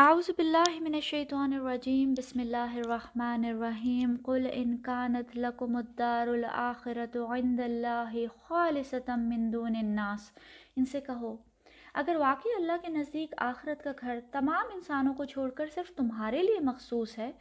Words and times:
اعوذ 0.00 0.30
باللہ 0.36 0.80
من 0.80 0.94
الشیطان 0.94 1.52
الرجیم، 1.52 2.14
بسم 2.18 2.40
اللہ 2.40 2.76
الرحمن 2.76 3.44
الرحیم، 3.44 4.16
قل 4.22 4.46
ان 4.52 4.76
كانت 4.76 5.36
لكم 5.36 5.76
الدار 5.76 6.28
الاخرة 6.28 7.26
عند 7.34 7.60
اللہ 7.60 8.14
خالصتا 8.48 9.16
من 9.16 9.52
دون 9.52 9.76
الناس۔ 9.76 10.30
ان 10.76 10.84
سے 10.84 11.00
کہو، 11.00 11.36
اگر 11.94 12.16
واقعی 12.18 12.54
اللہ 12.56 12.72
کے 12.82 12.88
نزدیک 12.88 13.34
آخرت 13.38 13.84
کا 13.84 13.92
گھر 14.00 14.18
تمام 14.32 14.64
انسانوں 14.74 15.14
کو 15.14 15.24
چھوڑ 15.24 15.50
کر 15.50 15.66
صرف 15.74 15.96
تمہارے 15.96 16.42
لیے 16.42 16.60
مخصوص 16.60 17.18
ہے، 17.18 17.32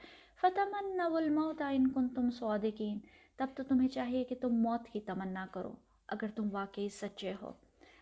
فَتَمَنَّوُ 0.42 1.18
الْمَوْتَ 1.18 1.64
إِن 1.64 1.90
كُنْتُمْ 1.90 2.32
صَادِقِينَ 2.32 3.00
تب 3.38 3.48
تو 3.56 3.64
تمہیں 3.64 3.90
چاہیے 3.90 4.24
کہ 4.24 4.36
تم 4.42 4.62
موت 4.62 4.94
کی 4.94 5.00
تمنا 5.00 5.46
کرو، 5.52 5.74
اگر 6.08 6.28
تم 6.36 6.50
واقعی 6.52 6.90
سچے 6.90 7.34
ہو۔ 7.42 7.52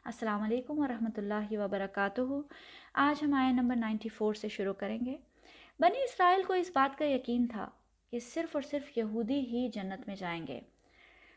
السلام 0.08 0.42
علیکم 0.42 0.80
ورحمۃ 0.80 1.18
اللہ 1.18 1.52
وبرکاتہ۔ 1.52 2.22
آج 2.94 3.24
ہم 3.24 3.34
آئے 3.34 3.52
نمبر 3.52 3.76
نائنٹی 3.76 4.10
فور 4.10 4.34
سے 4.34 4.50
شروع 4.50 4.74
کریں 4.74 5.00
گے۔ 5.06 5.18
بنی 5.80 6.04
اسرائیل 6.04 6.44
کو 6.44 6.54
اس 6.54 6.72
بات 6.76 6.98
کا 6.98 7.06
یقین 7.06 7.48
تھا 7.48 7.70
کہ 8.12 8.20
صرف 8.20 8.56
اور 8.56 8.62
صرف 8.62 8.98
یہودی 8.98 9.40
ہی 9.40 9.70
جنت 9.74 10.08
میں 10.08 10.16
جائیں 10.16 10.48
گے۔ 10.48 10.60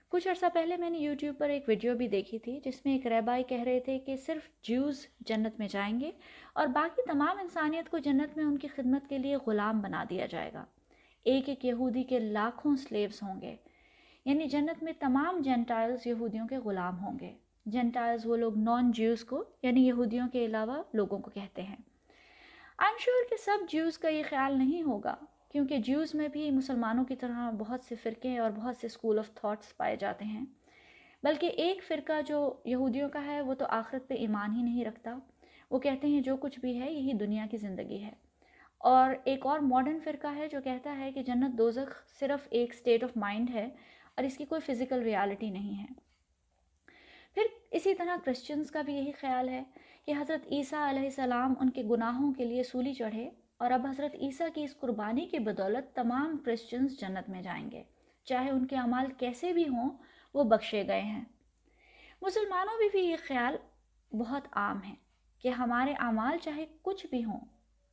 کچھ 0.09 0.29
عرصہ 0.29 0.47
پہلے 0.55 0.77
میں 0.77 0.91
نے 0.91 0.99
یوٹیوب 0.99 1.39
پر 1.39 1.49
ایک 1.49 1.65
ویڈیو 1.69 1.95
بھی 1.95 2.09
دیکھی 2.09 2.39
تھی 2.39 2.61
جس 2.65 2.85
میں 2.85 2.93
ایک 2.93 3.07
ریبائی 3.07 3.45
کہہ 3.45 3.63
رہے 3.63 3.81
تھے 3.81 3.99
کہ 3.99 4.17
صرف 4.17 4.63
جیوز 4.63 5.07
جنت 5.21 5.59
میں 5.59 5.69
جائیں 5.69 6.01
گے 6.01 6.11
اور 6.53 6.67
باقی 6.67 7.13
تمام 7.13 7.39
انسانیت 7.41 7.91
کو 7.91 7.99
جنت 7.99 8.37
میں 8.37 8.45
ان 8.45 8.59
کی 8.59 8.69
خدمت 8.69 9.09
کے 9.09 9.19
لیے 9.19 9.37
غلام 9.47 9.81
بنا 9.81 10.05
دیا 10.11 10.27
جائے 10.27 10.53
گا۔ 10.53 10.65
ایک 11.25 11.49
ایک 11.49 11.65
یہودی 11.65 12.03
کے 12.03 12.19
لاکھوں 12.19 12.77
سلیوز 12.77 13.23
ہوں 13.23 13.41
گے 13.41 13.57
یعنی 14.25 14.47
جنت 14.47 14.83
میں 14.83 14.93
تمام 14.99 15.43
جینٹائلز 15.43 16.07
یہودیوں 16.07 16.49
کے 16.49 16.57
غلام 16.57 17.05
ہوں 17.05 17.19
گے۔ 17.19 17.35
جینٹائلز 17.67 18.27
وہ 18.27 18.37
لوگ 18.37 18.59
نان 18.59 18.91
جیوز 18.91 19.25
کو 19.25 19.45
یعنی 19.63 19.87
یہودیوں 19.87 20.29
کے 20.33 20.45
علاوہ 20.45 20.83
لوگوں 20.93 21.19
کو 21.19 21.31
کہتے 21.31 21.63
ہیں۔ 21.63 21.77
آئی 22.79 22.89
ایم 22.89 22.97
شیور 22.99 23.31
کہ 23.31 23.37
سب 23.37 23.73
جیوز 23.73 23.99
کا 23.99 24.09
یہ 24.09 24.23
خیال 24.29 24.59
نہیں 24.59 24.83
ہوگا، 24.83 25.17
کیونکہ 25.53 25.79
جیوز 25.79 26.15
میں 26.15 26.29
بھی 26.29 26.51
مسلمانوں 26.51 27.05
کی 27.05 27.17
طرح 27.17 27.51
بہت 27.51 27.81
سے 27.85 27.95
فرقے 27.95 28.39
اور 28.39 28.51
بہت 28.51 28.77
سے 28.77 28.87
اسکول 28.87 29.19
آف 29.19 29.31
تھاٹس 29.35 29.77
پائے 29.77 29.97
جاتے 29.97 30.25
ہیں۔ 30.25 30.45
بلکہ 31.23 31.47
ایک 31.47 31.83
فرقہ 31.89 32.23
جو 32.27 32.55
یہودیوں 32.65 33.09
کا 33.09 33.25
ہے، 33.25 33.41
وہ 33.41 33.55
تو 33.55 33.65
آخرت 33.69 34.09
پہ 34.09 34.15
ایمان 34.15 34.53
ہی 34.53 34.63
نہیں 34.63 34.85
رکھتا۔ 34.85 35.19
وہ 35.71 35.79
کہتے 35.79 36.07
ہیں 36.07 36.21
جو 36.21 36.37
کچھ 36.37 36.61
بھی 36.61 36.81
ہے، 36.81 36.93
یہی 36.93 37.13
دنیا 37.13 37.47
کی 37.51 37.57
زندگی 37.57 38.03
ہے۔ 38.03 38.11
اور 38.79 39.15
ایک 39.25 39.47
اور 39.47 39.59
ماڈرن 39.59 39.99
فرقہ 40.05 40.37
ہے 40.37 40.49
جو 40.49 40.61
کہتا 40.65 40.99
ہے 40.99 41.13
کہ 41.13 41.23
جنت 41.23 41.59
دوزخ 41.59 42.19
صرف 42.21 42.49
ایک 42.51 42.75
اسٹیٹ 42.75 43.05
آف 43.05 43.11
مائنڈ 43.17 43.51
ہے 43.51 43.65
اور 44.17 44.25
اس 44.25 44.37
کی 44.37 44.45
کوئی 44.45 44.61
فزیکل 44.61 45.03
ریالٹی 45.03 45.51
نہیں 45.51 45.83
ہے۔ 45.83 46.10
پھر 47.35 47.43
اسی 47.71 47.95
طرح 47.95 48.17
کرسچنس 48.25 48.71
کا 48.71 48.83
بھی 48.83 48.95
یہی 48.95 49.13
خیال 49.13 49.49
ہے 49.49 49.63
کہ 50.07 50.15
حضرت 50.21 50.47
عیسیٰ 50.47 50.89
علیہ 50.89 51.05
السلام 51.05 51.55
ان 51.61 51.71
کے 51.71 51.83
گناہوں 51.83 52.33
کے 52.33 52.45
لیے 52.45 52.63
سولی 52.63 52.95
چڑھے 52.95 53.31
اور 53.57 53.71
اب 53.71 53.87
حضرت 53.87 54.15
عیسیٰ 54.15 54.49
کی 54.55 54.65
اس 54.65 54.77
قربانی 54.81 55.27
کی 55.27 55.39
بدولت 55.39 55.97
تمام 55.97 56.37
کرسچنس 56.37 57.01
جنت 57.01 57.31
میں 57.31 57.43
جائیں 57.43 57.71
گے۔ 57.71 57.83
چاہے 58.25 58.51
ان 58.51 58.67
کے 58.67 58.77
اعمال 58.77 59.07
کیسے 59.13 59.53
بھی 59.53 59.69
ہوں، 59.69 59.91
وہ 60.35 60.45
بخشے 60.45 60.87
گئے 60.87 61.01
ہیں۔ 61.01 61.25
مسلمانوں 62.23 62.79
بھی 62.79 62.89
بھی 62.89 63.01
یہ 63.01 63.17
خیال 63.27 63.57
بہت 64.13 64.49
عام 64.53 64.83
ہے 64.83 64.95
کہ 65.39 65.49
ہمارے 65.49 65.93
اعمال 65.93 66.39
چاہے 66.39 66.67
کچھ 66.83 67.07
بھی 67.07 67.25
ہوں، 67.25 67.41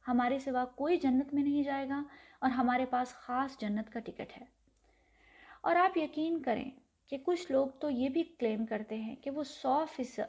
ہمارے 0.07 0.39
سوا 0.39 0.65
کوئی 0.65 0.97
جنت 0.97 1.33
میں 1.33 1.43
نہیں 1.43 1.63
جائے 1.63 1.89
گا 1.89 2.03
اور 2.39 2.49
ہمارے 2.49 2.85
پاس 2.85 3.07
خاص 3.07 3.57
جنت 3.57 3.93
کا 3.93 3.99
ٹکٹ 3.99 4.37
ہے۔ 4.37 4.45
اور 5.61 5.75
آپ 5.75 5.97
یقین 5.97 6.41
کریں 6.41 6.71
کہ 7.07 7.17
کچھ 7.23 7.51
لوگ 7.51 7.67
تو 7.67 7.89
یہ 7.89 8.09
بھی 8.09 8.23
کلیم 8.23 8.65
کرتے 8.65 8.97
ہیں 8.97 9.15
کہ 9.15 9.29
وہ 9.29 9.43
سو 9.43 9.85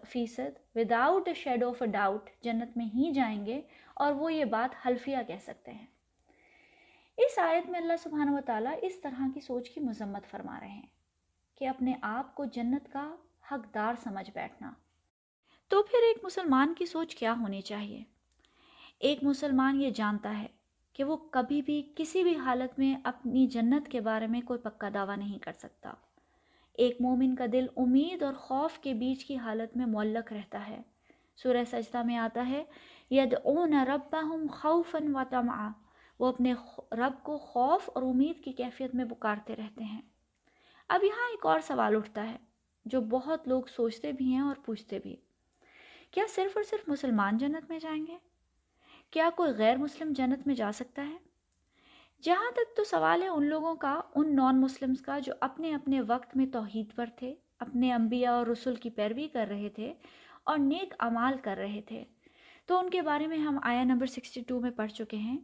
فیصد 0.09 0.77
without 0.77 1.29
a 1.29 1.35
shade 1.35 1.65
of 1.65 1.83
a 1.83 1.89
doubt 1.89 2.31
جنت 2.43 2.77
میں 2.77 2.87
ہی 2.87 3.13
جائیں 3.13 3.47
گے 3.47 3.61
اور 3.95 4.13
وہ 4.13 4.33
یہ 4.33 4.45
بات 4.45 4.87
حلفیہ 4.87 5.17
کہہ 5.27 5.43
سکتے 5.43 5.73
ہیں۔ 5.73 5.87
اس 7.17 7.39
آیت 7.39 7.71
میں 7.71 7.81
اللہ 7.81 7.93
سبحانہ 8.03 8.31
و 8.31 8.39
تعالیٰ 8.47 8.73
اس 8.83 9.01
طرح 9.01 9.23
کی 9.35 9.41
سوچ 9.41 9.71
کی 9.71 9.81
مذمت 9.81 10.27
فرما 10.31 10.61
رہے 10.61 10.69
ہیں 10.69 10.87
کہ 11.55 11.69
اپنے 11.69 11.95
آپ 12.03 12.35
کو 12.35 12.45
جنت 12.45 12.93
کا 12.93 13.15
حقدار 13.53 13.95
سمجھ 14.03 14.31
بیٹھنا۔ 14.35 14.73
تو 15.69 15.83
پھر 15.83 15.99
ایک 15.99 16.25
مسلمان 16.25 16.75
کی 16.75 16.87
سوچ 16.87 17.17
کیا 17.17 17.35
ہونی 17.41 17.61
چاہیے؟ 17.61 18.05
ایک 18.99 19.25
مسلمان 19.25 19.81
یہ 19.81 19.91
جانتا 19.91 20.39
ہے 20.39 20.47
کہ 20.93 21.05
وہ 21.05 21.17
کبھی 21.17 21.63
بھی 21.63 21.93
کسی 21.97 22.23
بھی 22.23 22.37
حالت 22.37 22.79
میں 22.79 22.97
اپنی 23.05 23.47
جنت 23.47 23.89
کے 23.89 24.01
بارے 24.01 24.27
میں 24.27 24.41
کوئی 24.41 24.61
پکا 24.61 24.89
دعویٰ 24.95 25.17
نہیں 25.17 25.39
کر 25.39 25.53
سکتا۔ 25.53 25.93
ایک 26.79 27.01
مومن 27.01 27.35
کا 27.35 27.47
دل 27.53 27.67
امید 27.77 28.23
اور 28.23 28.35
خوف 28.35 28.79
کے 28.79 28.95
بیچ 28.95 29.25
کی 29.25 29.37
حالت 29.37 29.77
میں 29.77 29.87
معلق 29.87 30.33
رہتا 30.33 30.67
ہے۔ 30.69 30.81
سورہ 31.37 31.65
سجدہ 31.71 32.03
میں 32.03 32.17
آتا 32.17 32.47
ہے 32.49 32.65
ید 33.11 33.35
اون 33.45 33.75
رب 33.75 34.17
خوفن 34.53 35.15
و 35.15 35.23
تما 35.31 35.69
وہ 36.19 36.27
اپنے 36.27 36.55
رب 36.93 37.23
کو 37.23 37.39
خوف 37.39 37.91
اور 37.95 38.03
امید 38.03 38.45
کی 38.45 38.53
کیفیت 38.53 38.95
میں 38.95 39.05
پکارتے 39.05 39.57
رہتے 39.57 39.85
ہیں۔ 39.85 40.01
اب 40.89 41.05
یہاں 41.05 41.29
ایک 41.31 41.47
اور 41.47 41.61
سوال 41.61 41.97
اٹھتا 41.97 42.31
ہے، 42.31 42.37
جو 42.87 43.01
بہت 43.01 43.49
لوگ 43.49 43.63
سوچتے 43.77 44.13
بھی 44.13 44.33
ہیں 44.33 44.41
اور 44.41 44.57
پوچھتے 44.65 44.99
بھی 44.99 45.17
کیا 46.11 46.25
صرف 46.29 46.57
اور 46.57 46.65
صرف 46.65 46.89
مسلمان 46.89 47.39
جنت 47.39 47.71
میں 47.71 47.79
جائیں 47.79 48.07
گے؟ 48.07 48.17
کیا 49.11 49.29
کوئی 49.37 49.53
غیر 49.53 49.77
مسلم 49.77 50.13
جنت 50.13 50.47
میں 50.47 50.55
جا 50.55 50.73
سکتا 50.73 51.03
ہے؟ 51.03 51.17
جہاں 52.23 52.51
تک 52.51 52.77
تو 52.77 52.85
سوال 52.85 53.23
ہے 53.23 53.29
ان 53.29 53.45
لوگوں 53.45 53.75
کا، 53.75 54.01
ان 54.15 54.35
نان 54.37 54.61
مسلمس 54.61 55.01
کا 55.01 55.19
جو 55.19 55.33
اپنے 55.41 55.75
اپنے 55.75 56.01
وقت 56.01 56.37
میں 56.37 56.47
توحید 56.47 56.95
پر 56.97 57.07
تھے، 57.17 57.35
اپنے 57.59 57.93
انبیاء 57.93 58.33
اور 58.33 58.47
رسول 58.47 58.75
کی 58.75 58.91
پیروی 58.91 59.29
کر 59.29 59.47
رہے 59.49 59.69
تھے 59.69 59.93
اور 60.45 60.59
نیک 60.59 60.95
عمال 60.99 61.37
کر 61.43 61.57
رہے 61.57 61.81
تھے۔ 61.81 62.05
تو 62.67 62.79
ان 62.79 62.91
کے 62.91 63.03
بارے 63.03 63.27
میں 63.27 63.39
ہم 63.39 63.59
آیا 63.63 63.85
نمبر 63.85 64.07
سکسٹی 64.07 64.41
ٹو 64.49 64.61
میں 64.61 64.71
پڑھ 64.71 64.93
چکے 64.93 65.17
ہیں 65.17 65.39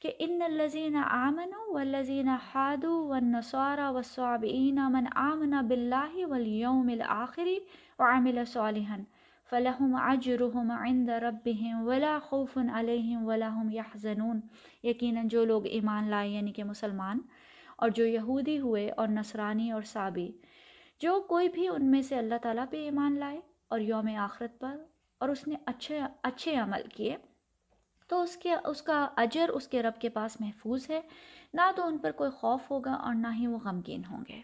کہ 0.00 0.12
ان 0.18 0.42
الزین 0.42 0.96
آمن 0.96 1.52
و 1.68 1.82
لذین 1.82 2.28
حادو 2.28 2.94
و 3.08 3.18
نصارہ 3.22 3.90
و 3.90 4.02
صابعین 4.02 4.80
من 4.92 5.04
آمن 5.14 5.54
بلّہ 5.68 6.26
ولیوم 6.26 6.88
الآخری 6.88 7.58
و 7.98 8.02
عامل 8.02 8.44
صالحن 8.44 9.02
فلاحم 9.50 9.94
اجرحم 9.96 10.70
عند 10.70 11.08
ربهم 11.22 11.86
ولا 11.86 12.18
خوف 12.28 12.56
علیہم 12.72 13.26
ولاحم 13.26 13.68
یحزنون۔ 13.70 14.40
یقیناً 14.82 15.28
جو 15.28 15.44
لوگ 15.44 15.66
ایمان 15.66 16.08
لائے 16.10 16.30
یعنی 16.30 16.52
کہ 16.52 16.64
مسلمان، 16.64 17.20
اور 17.76 17.90
جو 17.90 18.06
یہودی 18.06 18.58
ہوئے 18.58 18.88
اور 18.90 19.08
نصرانی 19.08 19.70
اور 19.70 19.82
صابی، 19.82 20.30
جو 21.00 21.20
کوئی 21.28 21.48
بھی 21.48 21.68
ان 21.68 21.90
میں 21.90 22.02
سے 22.02 22.16
اللہ 22.16 22.42
تعالیٰ 22.42 22.64
پہ 22.70 22.82
ایمان 22.84 23.18
لائے 23.18 23.40
اور 23.68 23.80
یوم 23.80 24.08
آخرت 24.18 24.58
پر 24.60 24.76
اور 25.20 25.28
اس 25.28 25.46
نے 25.48 25.56
اچھے 25.66 26.00
اچھے 26.22 26.56
عمل 26.56 26.82
کیے، 26.94 27.16
تو 28.10 28.20
اس 28.22 28.36
کے، 28.36 28.54
اس 28.64 28.82
کا 28.82 29.06
اجر 29.16 29.48
اس 29.48 29.68
کے 29.68 29.82
رب 29.82 30.00
کے 30.00 30.08
پاس 30.08 30.40
محفوظ 30.40 30.90
ہے۔ 30.90 31.00
نہ 31.54 31.70
تو 31.76 31.86
ان 31.86 31.98
پر 31.98 32.12
کوئی 32.12 32.30
خوف 32.30 32.70
ہوگا 32.70 32.94
اور 32.94 33.14
نہ 33.14 33.34
ہی 33.34 33.46
وہ 33.46 33.58
غمگین 33.64 34.02
ہوں 34.10 34.24
گے۔ 34.28 34.40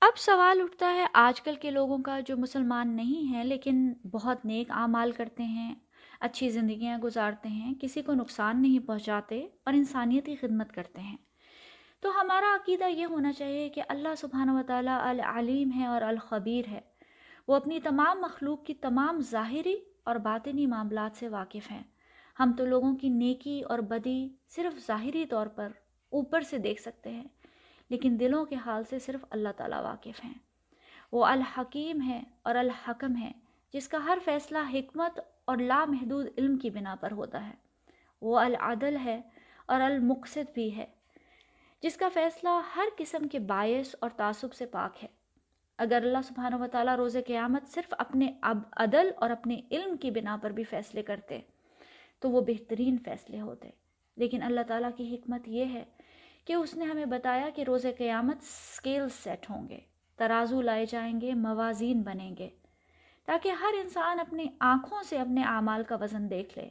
اب 0.00 0.18
سوال 0.18 0.60
اٹھتا 0.60 0.94
ہے 0.94 1.06
آج 1.14 1.40
کل 1.40 1.54
کے 1.54 1.70
لوگوں 1.70 1.98
کا 1.98 2.20
جو 2.20 2.36
مسلمان 2.36 2.96
نہیں 2.96 3.32
ہیں 3.32 3.44
لیکن 3.44 3.92
بہت 4.10 4.44
نیک 4.44 4.70
اعمال 4.70 5.12
کرتے 5.12 5.42
ہیں، 5.42 5.74
اچھی 6.20 6.48
زندگیاں 6.48 6.98
گزارتے 6.98 7.48
ہیں، 7.48 7.74
کسی 7.80 8.02
کو 8.02 8.14
نقصان 8.14 8.62
نہیں 8.62 8.78
پہنچاتے 8.78 9.46
اور 9.64 9.74
انسانیتی 9.74 10.36
خدمت 10.36 10.72
کرتے 10.72 11.00
ہیں۔ 11.00 11.16
تو 12.00 12.20
ہمارا 12.20 12.54
عقیدہ 12.54 12.84
یہ 12.84 13.06
ہونا 13.06 13.32
چاہیے 13.32 13.68
کہ 13.68 13.82
اللہ 13.88 14.14
سبحانہ 14.18 14.50
و 14.50 14.60
تعالیٰ 14.66 15.00
العلیم 15.02 15.70
ہے 15.76 15.86
اور 15.86 16.02
الخبیر 16.02 16.68
ہے۔ 16.68 16.80
وہ 17.48 17.54
اپنی 17.54 17.80
تمام 17.80 18.20
مخلوق 18.20 18.64
کی 18.64 18.74
تمام 18.74 19.20
ظاہری 19.20 19.76
اور 20.04 20.16
باطنی 20.16 20.66
معاملات 20.66 21.18
سے 21.18 21.28
واقف 21.28 21.70
ہیں۔ 21.70 21.82
ہم 22.40 22.52
تو 22.58 22.64
لوگوں 22.64 22.96
کی 22.96 23.08
نیکی 23.08 23.62
اور 23.62 23.78
بدی 23.78 24.28
صرف 24.48 24.86
ظاہری 24.86 25.26
طور 25.26 25.46
پر 25.46 25.68
اوپر 26.10 26.40
سے 26.40 26.58
دیکھ 26.58 26.82
سکتے 26.82 27.10
ہیں۔ 27.10 27.24
لیکن 27.90 28.16
دلوں 28.20 28.44
کے 28.44 28.56
حال 28.56 28.84
سے 28.84 28.98
صرف 28.98 29.24
اللہ 29.30 29.48
تعالیٰ 29.56 29.82
واقف 29.82 30.24
ہیں۔ 30.24 30.34
وہ 31.12 31.24
الحکیم 31.24 32.02
ہے 32.02 32.22
اور 32.42 32.54
الحکم 32.54 33.16
ہے 33.16 33.32
جس 33.72 33.88
کا 33.88 33.98
ہر 34.04 34.18
فیصلہ 34.24 34.58
حکمت 34.72 35.20
اور 35.44 35.56
لامحدود 35.56 36.26
علم 36.38 36.56
کی 36.56 36.70
بنا 36.70 36.94
پر 36.94 37.12
ہوتا 37.12 37.48
ہے۔ 37.48 37.54
وہ 38.22 38.38
العدل 38.38 38.96
ہے 39.04 39.20
اور 39.66 39.80
المقصد 39.80 40.50
بھی 40.54 40.76
ہے، 40.76 40.86
جس 41.82 41.96
کا 41.96 42.08
فیصلہ 42.14 42.48
ہر 42.76 42.84
قسم 42.98 43.28
کے 43.28 43.38
باعث 43.38 43.94
اور 44.00 44.10
تعصب 44.16 44.52
سے 44.52 44.66
پاک 44.66 45.04
ہے۔ 45.04 45.08
اگر 45.78 46.02
اللہ 46.04 46.18
سبحانہ 46.24 46.54
و 46.54 46.66
تعالیٰ 46.72 46.96
روز 46.96 47.16
قیامت 47.26 47.68
صرف 47.68 47.94
اپنے 47.98 48.32
اب 48.40 48.58
عدل 48.72 49.10
اور 49.16 49.30
اپنے 49.30 49.60
علم 49.70 49.96
کی 49.96 50.10
بنا 50.10 50.36
پر 50.36 50.50
بھی 50.50 50.64
فیصلے 50.64 51.02
کرتے، 51.02 51.40
تو 52.20 52.30
وہ 52.30 52.40
بہترین 52.40 52.98
فیصلے 53.04 53.40
ہوتے۔ 53.40 53.70
لیکن 54.16 54.42
اللہ 54.42 54.60
تعالیٰ 54.68 54.90
کی 54.96 55.14
حکمت 55.14 55.48
یہ 55.48 55.64
ہے 55.64 55.84
کہ 56.46 56.52
اس 56.52 56.76
نے 56.76 56.84
ہمیں 56.84 57.04
بتایا 57.04 57.48
کہ 57.54 57.62
روز 57.62 57.86
قیامت 57.98 58.42
سکیل 58.42 59.08
سیٹ 59.08 59.50
ہوں 59.50 59.68
گے، 59.68 59.78
ترازو 60.18 60.62
لائے 60.62 60.86
جائیں 60.86 61.20
گے، 61.20 61.34
موازین 61.34 62.02
بنیں 62.02 62.36
گے، 62.38 62.48
تاکہ 63.28 63.52
ہر 63.60 63.74
انسان 63.80 64.20
اپنی 64.20 64.46
آنکھوں 64.60 65.02
سے 65.02 65.18
اپنے 65.18 65.44
اعمال 65.44 65.82
کا 65.84 65.96
وزن 66.00 66.30
دیکھ 66.30 66.58
لے 66.58 66.68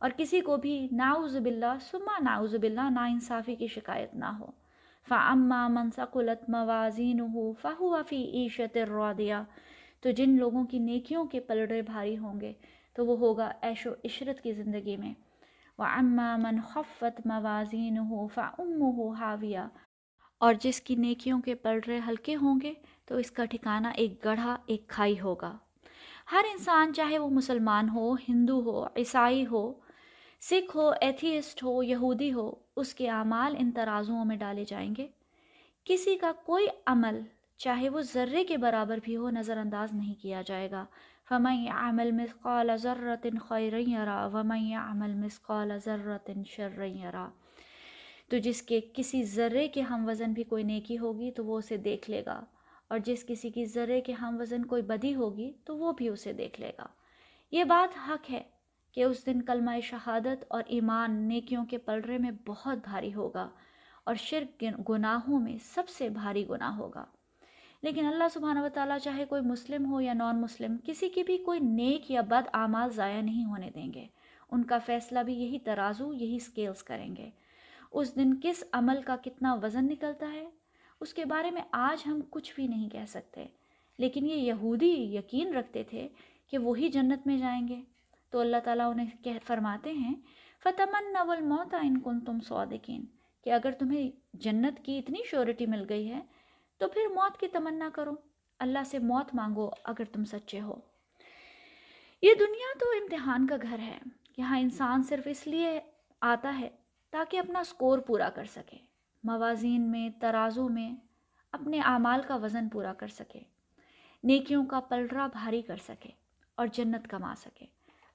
اور 0.00 0.10
کسی 0.16 0.40
کو 0.40 0.56
بھی 0.56 0.76
ناؤز 0.92 1.36
باللہ 1.36 1.78
سما 1.90 2.18
ناؤز 2.22 2.54
باللہ 2.54 2.88
نا 2.90 3.04
انصافی 3.04 3.54
کی 3.54 3.66
شکایت 3.66 4.14
نہ 4.14 4.30
ہو۔ 4.40 4.50
فعما 5.08 5.66
من 5.68 5.90
ثقلت 5.96 6.48
موازین 6.50 7.20
ہو 7.34 7.52
فہو 7.52 7.94
فی 8.08 8.22
عیشت 8.34 8.76
الرادیہ 8.76 9.34
تو 10.00 10.10
جن 10.10 10.36
لوگوں 10.38 10.64
کی 10.64 10.78
نیکیوں 10.78 11.24
کے 11.24 11.40
پلڑے 11.40 11.82
بھاری 11.82 12.16
ہوں 12.18 12.40
گے، 12.40 12.52
تو 12.96 13.06
وہ 13.06 13.16
ہوگا 13.18 13.50
عیش 13.62 13.86
و 13.86 13.90
عشرت 14.04 14.40
کی 14.40 14.52
زندگی 14.52 14.96
میں۔ 14.96 15.12
وَعَمَّا 15.78 16.36
مَنْ 16.36 16.58
خَفَّتْ 16.68 17.20
مَوَازِينُهُ 17.24 18.26
فَأُمُّهُ 18.34 19.20
حَاوِيَةٌ 19.20 19.66
اور 20.38 20.54
جس 20.54 20.80
کی 20.80 20.94
نیکیوں 20.94 21.40
کے 21.40 21.54
پلڑے 21.54 22.00
ہلکے 22.08 22.36
ہوں 22.36 22.60
گے 22.62 22.72
تو 23.04 23.16
اس 23.16 23.30
کا 23.30 23.44
ٹھکانہ 23.44 23.88
ایک 23.96 24.24
گڑھا، 24.24 24.56
ایک 24.66 24.88
کھائی 24.88 25.20
ہوگا۔ 25.20 25.56
ہر 26.32 26.44
انسان 26.50 26.94
چاہے 26.94 27.18
وہ 27.18 27.30
مسلمان 27.30 27.88
ہو، 27.88 28.14
ہندو 28.14 28.60
ہو، 28.60 28.86
عیسائی 28.86 29.46
ہو، 29.46 29.72
سکھ 30.40 30.76
ہو، 30.76 30.90
ایتھیسٹ 31.00 31.62
ہو، 31.62 31.82
یہودی 31.82 32.32
ہو، 32.32 32.52
اس 32.76 32.94
کے 32.94 33.10
اعمال 33.10 33.54
ان 33.58 33.70
ترازوؤں 33.70 34.24
میں 34.24 34.36
ڈالے 34.36 34.64
جائیں 34.64 34.94
گے۔ 34.98 35.06
کسی 35.84 36.16
کا 36.16 36.32
کوئی 36.44 36.66
عمل، 36.86 37.20
چاہے 37.56 37.88
وہ 37.88 38.00
ذرے 38.00 38.44
کے 38.44 38.56
برابر 38.56 38.98
بھی 39.02 39.16
ہو 39.16 39.30
نظر 39.30 39.58
انداز 39.58 39.92
نہیں 39.92 40.14
کیا 40.22 40.42
جائے 40.42 40.70
گا۔ 40.70 40.84
فمن 41.30 41.68
عمل 41.68 42.10
مثقال 42.12 42.70
ذرت 42.76 43.26
خیر 43.48 43.74
یرا 43.78 44.26
ومن 44.26 44.72
عمل 44.72 45.14
مثقال 45.14 45.72
ذرت 45.78 46.30
شر 46.46 46.82
یرا 46.82 47.28
تو 48.28 48.38
جس 48.38 48.62
کے 48.62 48.80
کسی 48.94 49.22
ذرے 49.22 49.68
کے 49.68 49.80
ہم 49.80 50.08
وزن 50.08 50.32
بھی 50.32 50.44
کوئی 50.44 50.62
نیکی 50.62 50.98
ہوگی 50.98 51.30
تو 51.30 51.44
وہ 51.44 51.58
اسے 51.58 51.76
دیکھ 51.76 52.10
لے 52.10 52.22
گا 52.26 52.44
اور 52.88 52.98
جس 52.98 53.24
کسی 53.26 53.50
کی 53.50 53.64
ذرے 53.64 54.00
کے 54.00 54.12
ہم 54.12 54.36
وزن 54.40 54.64
کوئی 54.64 54.82
بدی 54.82 55.14
ہوگی 55.14 55.52
تو 55.64 55.76
وہ 55.76 55.92
بھی 55.92 56.08
اسے 56.08 56.32
دیکھ 56.32 56.60
لے 56.60 56.70
گا۔ 56.78 56.86
یہ 57.50 57.64
بات 57.64 57.98
حق 58.08 58.30
ہے 58.30 58.42
کہ 58.92 59.04
اس 59.04 59.26
دن 59.26 59.42
کلمہ 59.42 59.70
شہادت 59.82 60.44
اور 60.48 60.62
ایمان 60.66 61.28
نیکیوں 61.28 61.64
کے 61.64 61.78
پلڑے 61.78 62.18
میں 62.18 62.30
بہت 62.46 62.78
بھاری 62.84 63.14
ہوگا 63.14 63.48
اور 64.04 64.14
شرک 64.14 64.64
گناہوں 64.88 65.40
میں 65.40 65.56
سب 65.64 65.88
سے 65.88 66.08
بھاری 66.08 66.48
گناہ 66.48 66.76
ہوگا۔ 66.76 67.04
لیکن 67.82 68.06
اللہ 68.06 68.24
سبحانہ 68.34 68.60
و 68.60 68.68
تعالیٰ 68.74 68.98
چاہے 68.98 69.24
کوئی 69.24 69.42
مسلم 69.42 69.92
ہو 69.92 70.00
یا 70.00 70.12
نان 70.12 70.40
مسلم 70.40 70.76
کسی 70.84 71.08
کی 71.08 71.22
بھی 71.22 71.38
کوئی 71.38 71.60
نیک 71.60 72.10
یا 72.10 72.20
بد 72.20 72.48
اعمال 72.52 72.90
ضائع 72.90 73.22
نہیں 73.22 73.44
ہونے 73.44 73.70
دیں 73.74 73.92
گے۔ 73.94 74.06
ان 74.52 74.64
کا 74.64 74.78
فیصلہ 74.78 75.18
بھی 75.18 75.34
یہی 75.34 75.58
ترازو، 75.58 76.12
یہی 76.12 76.38
سکیلز 76.38 76.82
کریں 76.82 77.16
گے۔ 77.16 77.30
اس 77.92 78.16
دن 78.16 78.34
کس 78.42 78.64
عمل 78.72 79.02
کا 79.02 79.16
کتنا 79.16 79.54
وزن 79.54 79.86
نکلتا 79.86 80.32
ہے؟ 80.32 80.46
اس 81.00 81.14
کے 81.14 81.24
بارے 81.24 81.50
میں 81.50 81.62
آج 81.70 82.02
ہم 82.06 82.20
کچھ 82.30 82.54
بھی 82.54 82.66
نہیں 82.66 82.88
کہہ 82.88 83.06
سکتے۔ 83.08 83.46
لیکن 83.98 84.26
یہ 84.26 84.34
یہودی 84.34 85.16
یقین 85.16 85.54
رکھتے 85.54 85.82
تھے 85.82 86.08
کہ 86.50 86.58
وہی 86.58 86.88
جنت 86.88 87.26
میں 87.26 87.38
جائیں 87.38 87.68
گے۔ 87.68 87.80
تو 88.30 88.40
اللہ 88.40 88.56
تعالیٰ 88.64 88.90
انہیں 88.90 89.24
کہہ 89.24 89.38
فرماتے 89.46 89.92
ہیں 89.92 90.14
فتمن 90.62 91.12
نول 91.12 91.40
موت 91.40 91.74
ان 91.74 92.00
کن 92.00 92.20
تم 92.20 92.40
سعودین 92.40 93.04
کہ 93.44 93.50
اگر 93.50 93.70
تمہیں 93.70 94.10
جنت 94.34 94.84
کی 94.84 94.98
اتنی 94.98 95.18
شیورٹی 95.30 95.66
مل 95.66 95.84
گئی 95.88 96.10
ہے 96.10 96.20
تو 96.78 96.88
پھر 96.88 97.00
موت 97.14 97.40
کی 97.40 97.48
تمنا 97.48 97.90
کرو۔ 97.92 98.12
اللہ 98.58 98.78
سے 98.86 98.98
موت 98.98 99.34
مانگو 99.34 99.70
اگر 99.84 100.04
تم 100.12 100.24
سچے 100.24 100.60
ہو۔ 100.60 100.74
یہ 102.22 102.34
دنیا 102.38 102.78
تو 102.78 102.86
امتحان 102.90 103.46
کا 103.46 103.56
گھر 103.62 103.78
ہے۔ 103.78 103.98
یہاں 104.36 104.58
انسان 104.58 105.02
صرف 105.02 105.28
اس 105.30 105.46
لیے 105.46 105.80
آتا 106.20 106.58
ہے 106.60 106.68
تاکہ 107.10 107.38
اپنا 107.38 107.64
سکور 107.64 107.98
پورا 107.98 108.28
کر 108.30 108.44
سکے۔ 108.44 108.76
موازین 109.24 109.90
میں 109.90 110.10
ترازوں 110.20 110.68
میں 110.68 110.92
اپنے 111.52 111.80
اعمال 111.80 112.20
کا 112.28 112.36
وزن 112.36 112.68
پورا 112.68 112.94
کر 112.94 113.08
سکے۔ 113.08 113.40
نیکیوں 114.24 114.66
کا 114.66 114.80
پلڑا 114.80 115.26
بھاری 115.26 115.62
کر 115.62 115.76
سکے 115.76 116.10
اور 116.54 116.66
جنت 116.66 117.08
کما 117.08 117.34
سکے۔ 117.34 117.66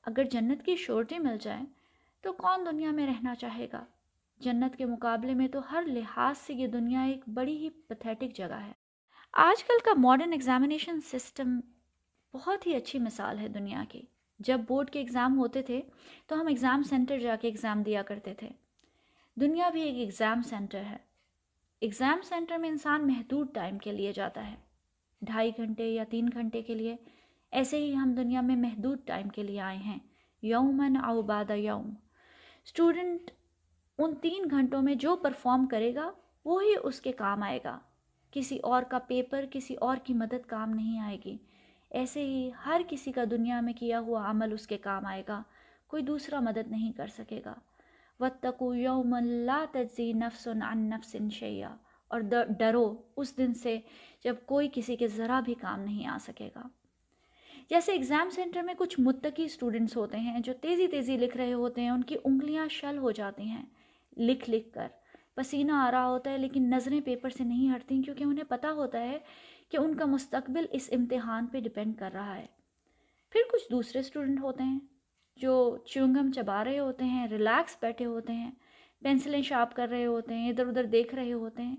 اگر 0.04 0.24
جنت 0.24 0.66
کی 0.66 0.76
شورٹی 0.76 1.20
مل 1.20 1.38
جائے 1.42 1.62
تو 2.22 2.34
کون 2.34 2.66
دنیا 2.66 2.92
میں 2.92 3.08
رہنا 3.08 3.36
چاہے 3.36 3.68
گا؟ 3.74 3.86
جنت 4.42 4.78
کے 4.78 4.86
مقابلے 4.86 5.34
میں 5.34 5.48
تو 5.48 5.60
ہر 5.72 5.84
لحاظ 5.88 6.38
سے 6.38 6.54
یہ 6.54 6.68
دنیا 6.68 7.02
ایک 7.02 7.30
بڑی 7.30 7.58
ہی 7.58 7.70
پتھیٹک 7.70 8.36
جگہ 8.36 8.60
ہے۔ 8.66 8.72
آج 9.34 9.64
کل 9.64 9.80
کا 9.86 9.92
ماڈرن 9.98 10.32
ایگزامینیشن 10.32 11.02
سسٹم 11.02 11.60
بہت 12.34 12.68
ہی 12.68 12.76
اچھی 12.76 13.00
مثال 13.00 13.40
ہے 13.40 13.48
دنیا 13.48 13.84
کی۔ 13.90 14.02
جب 14.40 14.62
بورڈ 14.68 14.90
کے 14.90 15.00
ایگزام 15.00 15.38
ہوتے 15.38 15.62
تھے 15.62 15.82
تو 16.28 16.42
ہم 16.42 16.48
ایگزام 16.48 16.84
سینٹر 16.84 17.20
جا 17.20 17.36
کے 17.36 17.48
ایگزام 17.48 17.84
دیا 17.84 18.02
کرتے 18.02 18.34
تھے۔ 18.34 18.50
دنیا 19.36 19.70
بھی 19.70 19.82
ایک 19.82 19.96
ایگزام 19.96 20.42
سینٹر 20.42 20.84
ہے۔ 20.90 20.98
ایگزام 21.82 22.22
سینٹر 22.22 22.58
میں 22.58 22.70
انسان 22.70 23.08
محدود 23.08 23.54
ٹائم 23.54 23.78
کے 23.78 23.92
لیے 23.92 24.14
جاتا 24.14 24.52
ہے۔ 24.52 24.56
ڈھائی 25.22 25.52
گھنٹے 25.58 25.86
یا 25.86 26.04
تین 26.10 26.30
گھنٹے 26.34 26.62
کے 26.62 26.76
لیے۔ 26.76 26.96
ایسے 27.52 27.78
ہی 27.78 27.96
ہم 27.96 28.14
دنیا 28.18 28.42
میں 28.42 28.56
محدود 28.56 29.00
ٹائم 29.06 29.30
کے 29.30 29.44
لیے 29.44 29.62
آئے 29.62 29.78
ہیں۔ 29.78 30.00
یومن 30.42 30.98
او 31.04 31.22
بعد 31.22 31.52
یوم۔ 31.56 31.94
اسٹوڈنٹ 32.66 33.32
ان 34.04 34.16
تین 34.22 34.44
گھنٹوں 34.52 34.82
میں 34.82 34.96
جو 34.96 35.16
پرفارم 35.16 35.66
کرے 35.66 35.96
گا، 35.96 36.12
وہی 36.46 36.74
اس 36.84 37.02
کے 37.02 37.12
کام 37.12 37.44
آئے 37.44 37.60
گا۔ 37.64 37.80
کسی 38.32 38.60
اور 38.60 38.84
کا 38.84 39.00
پیپر 39.00 39.46
کسی 39.52 39.76
اور 39.76 39.98
کی 40.04 40.14
مدد 40.14 40.48
کام 40.48 40.70
نہیں 40.70 41.00
آئے 41.00 41.18
گی۔ 41.26 41.38
ایسے 41.90 42.26
ہی 42.26 42.52
ہر 42.66 42.82
کسی 42.90 43.12
کا 43.12 43.24
دنیا 43.32 43.62
میں 43.62 43.74
کیا 43.74 44.00
ہوا 44.00 44.30
عمل 44.30 44.54
اس 44.54 44.68
کے 44.68 44.78
کام 44.78 45.06
آئے 45.06 45.24
گا۔ 45.28 45.44
کوئی 45.88 46.04
دوسرا 46.04 46.40
مدد 46.40 46.72
نہیں 46.72 46.92
کر 46.92 47.08
سکے 47.08 47.42
گا۔ 47.46 47.54
وَاتَّقُوا 48.20 48.78
يَوْمًا 48.78 49.20
لَا 49.20 49.66
تَجْزِي 49.72 50.14
نَفْسٌ 50.14 50.54
عَن 50.62 50.80
نَفْسٍ 50.80 51.30
شَيْئًا۔ 51.30 51.76
اور 52.08 52.20
ڈرو 52.60 52.96
اس 53.18 53.38
دن 53.38 53.54
سے 53.54 53.80
جب 54.24 54.36
کوئی 54.46 54.70
کسی 54.74 54.96
کے 54.96 55.08
ذرا 55.08 55.40
بھی 55.40 55.54
کام 55.54 55.80
نہیں 55.80 56.08
آ 56.08 56.18
سکے 56.22 56.50
گا۔ 56.56 56.62
جیسے 57.70 57.92
ایگزام 57.92 58.30
سینٹر 58.30 58.62
میں 58.62 58.74
کچھ 58.78 59.00
متقی 59.00 59.44
اسٹوڈنٹس 59.44 59.98
ہوتے 59.98 60.20
ہیں 60.20 60.40
جو 60.40 60.54
تیزی 60.62 60.88
تیزی 60.88 61.18
لکھ 61.18 61.38
رہے 61.38 61.54
ہوتے 61.54 61.82
ہیں، 61.82 61.90
ان 61.90 62.04
کی 62.04 62.16
انگلیاں 62.24 62.68
شل 62.68 62.98
ہو 62.98 63.12
جاتی 63.12 63.44
ہیں۔ 63.44 63.66
لکھ 64.18 64.50
لکھ 64.50 64.74
کر۔ 64.74 64.88
پسینہ 65.36 65.72
آ 65.72 65.92
رہا 65.92 66.08
ہوتا 66.08 66.32
ہے 66.32 66.38
لیکن 66.38 66.64
نظریں 66.70 67.02
پیپر 67.02 67.30
سے 67.30 67.44
نہیں 67.44 67.76
ہٹتی 67.76 68.02
کیونکہ 68.02 68.24
انہیں 68.24 68.44
پتہ 68.44 68.68
ہوتا 68.68 69.00
ہے 69.00 69.20
کہ 69.70 69.78
ان 69.78 69.96
کا 69.96 70.06
مستقبل 70.06 70.66
اس 70.72 70.90
امتحان 70.92 71.46
پہ 71.46 71.60
ڈپینڈ 71.60 71.98
کر 71.98 72.10
رہا 72.14 72.38
ہے۔ 72.38 72.46
پھر 73.30 73.42
کچھ 73.52 73.64
دوسرے 73.72 74.00
اسٹوڈنٹ 74.00 74.40
ہوتے 74.42 74.64
ہیں 74.64 74.80
جو 75.36 75.78
چونگم 75.86 76.32
چبا 76.32 76.64
رہے 76.64 76.80
ہوتے 76.80 77.06
ہیں، 77.06 77.28
ریلیکس 77.28 77.78
بیٹھے 77.82 78.06
ہوتے 78.06 78.34
ہیں، 78.34 78.52
پینسلیں 79.04 79.42
شارپ 79.42 79.76
کر 79.76 79.88
رہے 79.88 80.06
ہوتے 80.06 80.34
ہیں، 80.34 80.50
ادھر 80.50 80.68
ادھر 80.68 80.84
دیکھ 80.84 81.16
رہے 81.16 81.34
ہوتے 81.34 81.64
ہیں، 81.64 81.76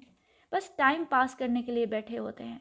بس 0.52 0.70
ٹائم 0.76 1.04
پاس 1.08 1.34
کرنے 1.34 1.62
کے 1.62 1.72
لیے 1.72 1.86
بیٹھے 1.86 2.18
ہوتے 2.18 2.44
ہیں۔ 2.44 2.58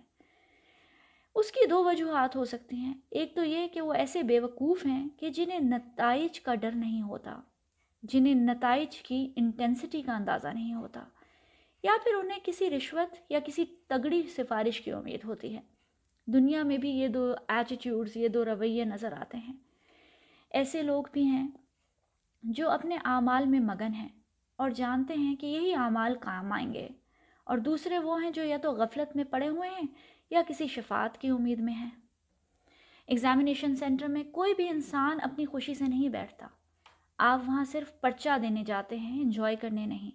اس 1.36 1.52
کی 1.52 1.68
دو 1.68 1.84
وجوہات 1.84 2.36
ہو 2.36 2.46
سکتی 2.46 2.76
ہیں۔ 2.76 2.94
ایک 3.12 3.36
تو 3.36 3.44
یہ 3.44 3.68
کہ 3.68 3.82
وہ 3.82 3.94
ایسے 3.94 4.24
بیوقوف 4.24 4.86
ہیں 4.86 5.10
کہ 5.18 5.30
جنہیں 5.30 5.60
نتائج 5.60 6.40
کا 6.40 6.56
ڈر 6.56 6.72
نہیں 6.72 7.02
ہوتا۔ 7.02 7.42
جنہیں 8.04 8.36
نتائج 8.36 9.02
کی 9.02 9.34
انٹینسٹی 9.36 10.02
کا 10.02 10.16
اندازہ 10.16 10.48
نہیں 10.48 10.74
ہوتا، 10.74 11.04
یا 11.84 11.92
پھر 12.04 12.12
انہیں 12.16 12.40
کسی 12.44 12.70
رشوت 12.70 13.16
یا 13.30 13.40
کسی 13.40 13.66
تگڑی 13.88 14.24
سفارش 14.24 14.82
کی 14.82 14.92
امید 14.92 15.20
ہوتی 15.26 15.56
ہے۔ 15.56 15.62
دنیا 16.26 16.64
میں 16.64 16.78
بھی 16.78 16.90
یہ 16.90 17.08
دو 17.08 17.34
ایٹیٹیوڈز 17.48 18.18
یہ 18.18 18.28
دو 18.28 18.46
رویے 18.46 18.86
نظر 18.86 19.14
آتے 19.14 19.38
ہیں۔ 19.38 19.54
ایسے 20.50 20.84
لوگ 20.84 21.04
بھی 21.12 21.24
ہیں 21.24 21.48
جو 22.44 22.70
اپنے 22.70 22.98
اعمال 23.06 23.46
میں 23.46 23.60
مگن 23.60 23.94
ہیں 23.94 24.10
اور 24.56 24.70
جانتے 24.70 25.14
ہیں 25.14 25.36
کہ 25.36 25.46
یہی 25.46 25.74
اعمال 25.74 26.16
کام 26.20 26.52
آئیں 26.52 26.74
گے۔ 26.74 26.88
اور 27.44 27.58
دوسرے 27.58 27.98
وہ 28.00 28.24
ہیں 28.24 28.32
جو 28.32 28.44
یا 28.44 28.58
تو 28.58 28.72
غفلت 28.72 29.16
میں 29.16 29.24
پڑے 29.24 29.48
ہوئے 29.48 29.70
ہیں 29.70 29.88
یا 30.30 30.42
کسی 30.48 30.68
شفاعت 30.68 31.18
کی 31.18 31.28
امید 31.28 31.60
میں 31.60 31.74
ہیں۔ 31.74 31.90
ایگزامینیشن 33.08 33.76
سینٹر 33.76 34.08
میں 34.08 34.24
کوئی 34.24 34.54
بھی 34.54 34.70
انسان 34.70 35.18
اپنی 35.24 35.46
خوشی 35.46 35.74
سے 35.74 35.86
نہیں 35.88 36.10
بیٹھتا۔ 36.10 36.48
آپ 37.24 37.40
وہاں 37.48 37.64
صرف 37.64 38.02
پرچہ 38.02 38.38
دینے 38.42 38.64
جاتے 38.64 39.00
ہیں 39.00 39.22
انجوائے 39.22 39.56
کرنے 39.56 39.86
نہیں۔ 39.86 40.12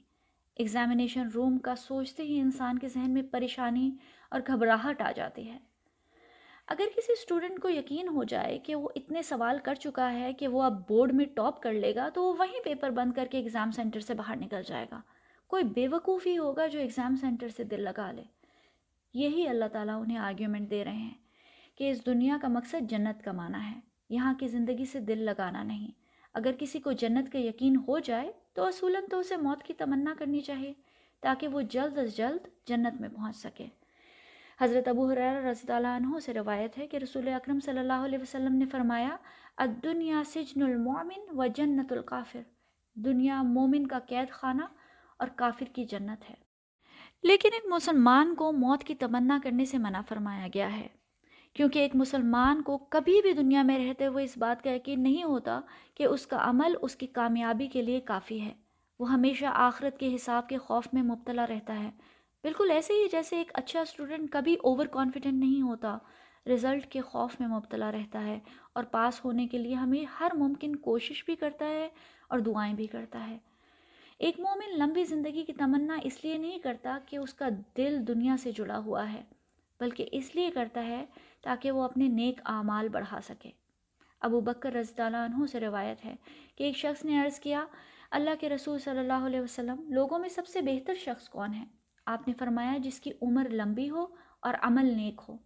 ایگزامینیشن 0.54 1.28
روم 1.28 1.58
کا 1.58 1.76
سوچتے 1.76 2.22
ہی 2.22 2.40
انسان 2.40 2.78
کے 2.78 2.88
ذہن 2.88 3.10
میں 3.10 3.22
پریشانی 3.22 3.90
اور 4.30 4.40
گھبراہٹ 4.46 5.02
آ 5.02 5.12
جاتی 5.12 5.50
ہے۔ 5.50 5.58
اگر 6.66 6.84
کسی 6.96 7.12
اسٹوڈنٹ 7.12 7.60
کو 7.60 7.68
یقین 7.68 8.08
ہو 8.08 8.25
جائے 8.25 8.58
کہ 8.58 8.75
وہ 8.75 8.88
اتنے 8.96 9.22
سوال 9.22 9.58
کر 9.62 9.75
چکا 9.75 10.12
ہے 10.12 10.32
کہ 10.32 10.48
وہ 10.48 10.62
اب 10.62 10.88
بورڈ 10.88 11.12
میں 11.14 11.25
ٹاپ 11.34 11.62
کر 11.62 11.72
لے 11.72 11.94
گا، 11.94 12.08
تو 12.08 12.22
وہ 12.22 12.34
وہیں 12.38 12.64
پیپر 12.64 12.90
بند 12.90 13.12
کر 13.12 13.26
کے 13.30 13.38
ایگزام 13.38 13.70
سینٹر 13.70 14.00
سے 14.00 14.14
باہر 14.14 14.36
نکل 14.36 14.62
جائے 14.66 14.86
گا۔ 14.90 15.00
کوئی 15.46 15.64
بے 15.64 15.88
وقوف 15.88 16.26
ہی 16.26 16.38
ہوگا 16.38 16.66
جو 16.66 16.78
ایگزام 16.78 17.16
سینٹر 17.16 17.48
سے 17.48 17.64
دل 17.64 17.80
لگا 17.80 18.12
لے۔ 18.12 18.25
یہی 19.14 19.48
اللہ 19.48 19.64
تعالیٰ 19.72 20.02
انہیں 20.02 20.18
آرگیومنٹ 20.18 20.70
دے 20.70 20.84
رہے 20.84 20.96
ہیں 20.96 21.14
کہ 21.78 21.90
اس 21.90 22.06
دنیا 22.06 22.38
کا 22.42 22.48
مقصد 22.48 22.90
جنت 22.90 23.25
کمانا 23.25 23.70
ہے۔ 23.70 23.80
یہاں 24.08 24.34
کی 24.34 24.48
زندگی 24.48 24.84
سے 24.84 25.00
دل 25.00 25.18
لگانا 25.18 25.62
نہیں۔ 25.62 26.05
اگر 26.36 26.52
کسی 26.58 26.80
کو 26.80 26.92
جنت 26.92 27.32
کا 27.32 27.38
یقین 27.38 27.76
ہو 27.76 27.98
جائے 27.98 28.32
تو 28.52 28.64
اصولاً 28.64 29.04
تو 29.10 29.18
اسے 29.18 29.36
موت 29.36 29.62
کی 29.62 29.74
تمنا 29.74 30.14
کرنی 30.18 30.40
چاہیے 30.40 30.72
تاکہ 31.20 31.48
وہ 31.48 31.60
جلد 31.60 31.98
از 31.98 32.16
جلد 32.16 32.68
جنت 32.68 33.00
میں 33.00 33.08
پہنچ 33.08 33.36
سکے۔ 33.36 33.66
حضرت 34.60 34.88
ابو 34.88 35.10
حریر 35.10 35.42
رضی 35.42 35.72
اللہ 35.72 35.86
عنہ 35.86 36.18
سے 36.18 36.34
روایت 36.34 36.78
ہے 36.78 36.86
کہ 36.86 36.96
رسول 36.96 37.28
اکرم 37.28 37.60
صلی 37.60 37.78
اللہ 37.78 38.04
علیہ 38.04 38.18
وسلم 38.18 38.54
نے 38.54 38.66
فرمایا، 38.66 39.16
الدنیا 39.56 40.22
سجن 40.26 40.62
المومن 40.62 41.38
و 41.38 41.46
جنت 41.46 41.92
القافر 41.92 42.40
دنیا 42.94 43.42
مومن 43.42 43.86
کا 43.86 43.98
قید 43.98 44.30
خانہ 44.30 44.64
اور 45.18 45.28
کافر 45.28 45.64
کی 45.64 45.84
جنت 45.84 46.30
ہے۔ 46.30 46.34
لیکن 47.22 47.48
ایک 47.52 47.66
مسلمان 47.66 48.34
کو 48.34 48.52
موت 48.52 48.84
کی 48.84 48.94
تمنا 48.94 49.38
کرنے 49.44 49.64
سے 49.64 49.78
منع 49.78 50.00
فرمایا 50.08 50.48
گیا 50.54 50.76
ہے۔ 50.76 50.88
کیونکہ 51.56 51.78
ایک 51.78 51.96
مسلمان 51.96 52.62
کو 52.62 52.78
کبھی 52.78 53.20
بھی 53.22 53.32
دنیا 53.32 53.62
میں 53.62 53.78
رہتے 53.78 54.06
ہوئے 54.06 54.25
اس 54.25 54.38
بات 54.38 54.62
کا 54.64 54.70
یقین 54.70 55.02
نہیں 55.02 55.22
ہوتا 55.25 55.60
کہ 55.94 56.04
اس 56.04 56.26
کا 56.26 56.38
عمل 56.40 56.75
اس 56.82 56.96
کی 56.96 57.06
کامیابی 57.06 57.66
کے 57.66 57.82
لیے 57.82 58.00
کافی 58.00 58.40
ہے۔ 58.40 58.52
وہ 59.00 59.10
ہمیشہ 59.12 59.46
آخرت 59.46 59.98
کے 59.98 60.14
حساب 60.14 60.48
کے 60.48 60.58
خوف 60.58 60.88
میں 60.92 61.02
مبتلا 61.02 61.46
رہتا 61.46 61.78
ہے۔ 61.82 61.90
بالکل 62.44 62.70
ایسے 62.70 62.92
ہی 62.92 63.08
جیسے 63.12 63.36
ایک 63.36 63.50
اچھا 63.54 63.80
اسٹوڈنٹ 63.80 64.30
کبھی 64.30 64.56
اوور 64.62 64.86
کانفیڈنٹ 64.86 65.34
نہیں 65.34 65.62
ہوتا 65.62 65.98
رزلٹ 66.46 66.86
کے 66.86 67.00
خوف 67.00 67.40
میں 67.40 67.48
مبتلا 67.48 67.92
رہتا 67.92 68.25
ہے 68.25 68.38
اور 68.72 68.84
پاس 68.84 69.25
ہونے 69.25 69.46
کے 69.46 69.58
لیے 69.58 69.75
ہمیں 69.75 70.04
ہر 70.20 70.28
ممکن 70.34 70.76
کوشش 70.76 71.25
بھی 71.25 71.36
کرتا 71.36 71.64
ہے 71.64 71.88
اور 72.28 72.38
دعائیں 72.38 72.75
بھی 72.75 72.86
کرتا 72.86 73.26
ہے۔ 73.26 73.38
ایک 74.18 74.40
مومن 74.40 74.78
لمبی 74.78 75.04
زندگی 75.04 75.44
کی 75.44 75.52
تمنا 75.52 75.98
اس 76.02 76.25
لیے 76.25 76.38
نہیں 76.38 76.58
کرتا 76.58 76.98
کہ 77.06 77.16
اس 77.16 77.34
کا 77.34 77.48
دل 77.76 77.98
دنیا 78.08 78.36
سے 78.42 78.50
جڑا 78.52 78.78
ہوا 78.78 79.12
ہے، 79.12 79.22
بلکہ 79.80 80.08
اس 80.12 80.34
لیے 80.34 80.50
کرتا 80.54 80.84
ہے 80.86 81.04
تاکہ 81.46 81.70
وہ 81.70 81.82
اپنے 81.82 82.08
نیک 82.08 82.40
اعمال 82.44 82.88
بڑھا 82.88 83.20
سکے۔ 83.20 83.50
ابو 84.20 84.40
بکر 84.40 84.72
رضی 84.72 85.02
اللہ 85.02 85.16
عنہ 85.16 85.46
سے 85.46 85.60
روایت 85.60 86.04
ہے 86.04 86.16
کہ 86.56 86.64
ایک 86.64 86.76
شخص 86.76 87.04
نے 87.04 87.22
عرض 87.22 87.40
کیا، 87.40 87.66
اللہ 88.10 88.30
کے 88.40 88.48
رسول 88.48 88.78
صلی 88.78 88.98
اللہ 88.98 89.26
علیہ 89.26 89.40
وسلم، 89.40 89.92
لوگوں 89.92 90.18
میں 90.18 90.28
سب 90.28 90.46
سے 90.46 90.60
بہتر 90.60 90.94
شخص 90.94 91.28
کون 91.28 91.54
ہے؟ 91.54 91.64
آپ 92.06 92.28
نے 92.28 92.34
فرمایا، 92.38 92.76
جس 92.78 93.00
کی 93.00 93.10
عمر 93.22 93.48
لمبی 93.50 93.90
ہو 93.90 94.06
اور 94.40 94.54
عمل 94.62 94.94
نیک 94.96 95.20
ہو۔ 95.28 95.36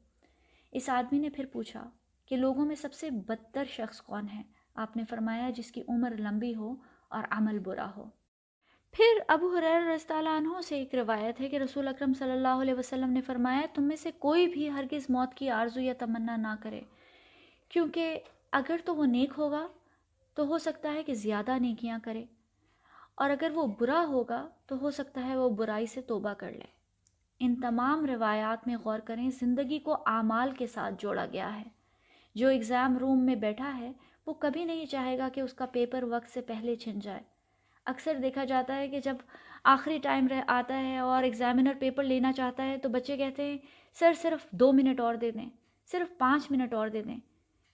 اس 0.73 0.88
آدمی 0.88 1.19
نے 1.19 1.30
پھر 1.30 1.47
پوچھا 1.47 1.90
کہ 2.26 2.37
لوگوں 2.37 2.66
میں 2.66 2.75
سب 2.75 2.92
سے 2.92 3.11
بدتر 3.11 3.64
شخص 3.64 4.00
کون 4.00 4.28
ہے؟ 4.35 4.42
آپ 4.75 4.97
نے 4.97 5.04
فرمایا، 5.11 5.50
جس 5.50 5.73
کی 5.73 5.83
عمر 5.88 6.12
لمبی 6.19 6.54
ہو 6.54 6.75
اور 7.09 7.23
عمل 7.30 7.59
برا 7.59 7.90
ہو۔ 7.97 8.11
پھر 8.92 9.18
ابو 9.28 9.56
حریر 9.56 9.94
رضی 9.94 10.12
اللہ 10.12 10.28
عنہ 10.28 10.61
سے 10.61 10.76
ایک 10.76 10.94
روایت 10.94 11.40
ہے 11.40 11.49
کہ 11.49 11.56
رسول 11.56 11.88
اکرم 11.88 12.12
صلی 12.14 12.30
اللہ 12.30 12.49
علیہ 12.49 12.75
وسلم 12.75 13.11
نے 13.11 13.20
فرمایا، 13.20 13.61
تم 13.75 13.82
میں 13.82 13.97
سے 13.97 14.11
کوئی 14.18 14.47
بھی 14.47 14.70
ہرگز 14.70 15.06
موت 15.09 15.35
کی 15.35 15.50
آرزو 15.50 15.80
یا 15.80 15.92
تمنا 15.99 16.37
نہ 16.37 16.54
کرے۔ 16.62 16.80
کیونکہ 17.68 18.18
اگر 18.52 18.76
تو 18.85 18.97
وہ 18.97 19.06
نیک 19.06 19.32
ہوگا، 19.38 19.66
تو 20.35 20.47
ہو 20.47 20.59
سکتا 20.59 20.92
ہے 20.92 21.02
کہ 21.02 21.14
زیادہ 21.14 21.59
نیکیاں 21.59 21.99
کرے۔ 22.04 22.25
اور 23.14 23.30
اگر 23.30 23.50
وہ 23.54 23.66
برا 23.80 24.04
ہوگا، 24.09 24.49
تو 24.66 24.80
ہو 24.80 24.90
سکتا 24.90 25.26
ہے 25.26 25.37
وہ 25.37 25.49
برائی 25.49 25.87
سے 25.87 26.00
توبہ 26.00 26.32
کر 26.32 26.50
لے۔ 26.50 26.66
ان 27.40 27.54
تمام 27.54 28.06
روایات 28.06 28.66
میں 28.66 28.76
غور 28.85 28.99
کریں، 28.99 29.30
زندگی 29.30 29.78
کو 29.78 29.97
اعمال 30.06 30.50
کے 30.50 30.66
ساتھ 30.66 30.94
جوڑا 30.99 31.26
گیا 31.26 31.59
ہے۔ 31.59 31.64
جو 32.35 32.49
اگزام 32.49 32.99
روم 32.99 33.25
میں 33.25 33.35
بیٹھا 33.35 33.78
ہے، 33.78 33.92
وہ 34.26 34.32
کبھی 34.32 34.64
نہیں 34.64 34.87
چاہے 34.87 35.18
گا 35.18 35.28
کہ 35.28 35.40
اس 35.40 35.52
کا 35.52 35.66
پیپر 35.66 36.02
وقت 36.02 36.30
سے 36.30 36.40
پہلے 36.40 36.76
چھن 36.76 36.99
جائے۔ 36.99 37.23
اکثر 37.90 38.18
دیکھا 38.23 38.44
جاتا 38.44 38.76
ہے 38.76 38.88
کہ 38.88 39.00
جب 39.00 39.16
آخری 39.64 39.99
ٹائم 40.02 40.28
رہ 40.28 40.40
آتا 40.49 40.78
ہے 40.80 40.99
اور 40.99 41.23
ایگزامینر 41.23 41.73
پیپر 41.78 42.04
لینا 42.04 42.32
چاہتا 42.32 42.66
ہے 42.66 42.76
تو 42.78 42.88
بچے 42.88 43.16
کہتے 43.16 43.44
ہیں، 43.44 43.56
سر، 43.97 44.12
صرف 44.23 44.50
دو 44.50 44.73
منٹ 44.73 45.00
اور 45.00 45.14
دے 45.14 45.30
دیں، 45.30 45.49
صرف 45.88 46.16
پانچ 46.18 46.50
منٹ 46.50 46.75
اور 46.75 46.88
دے 46.88 47.02
دیں، 47.02 47.18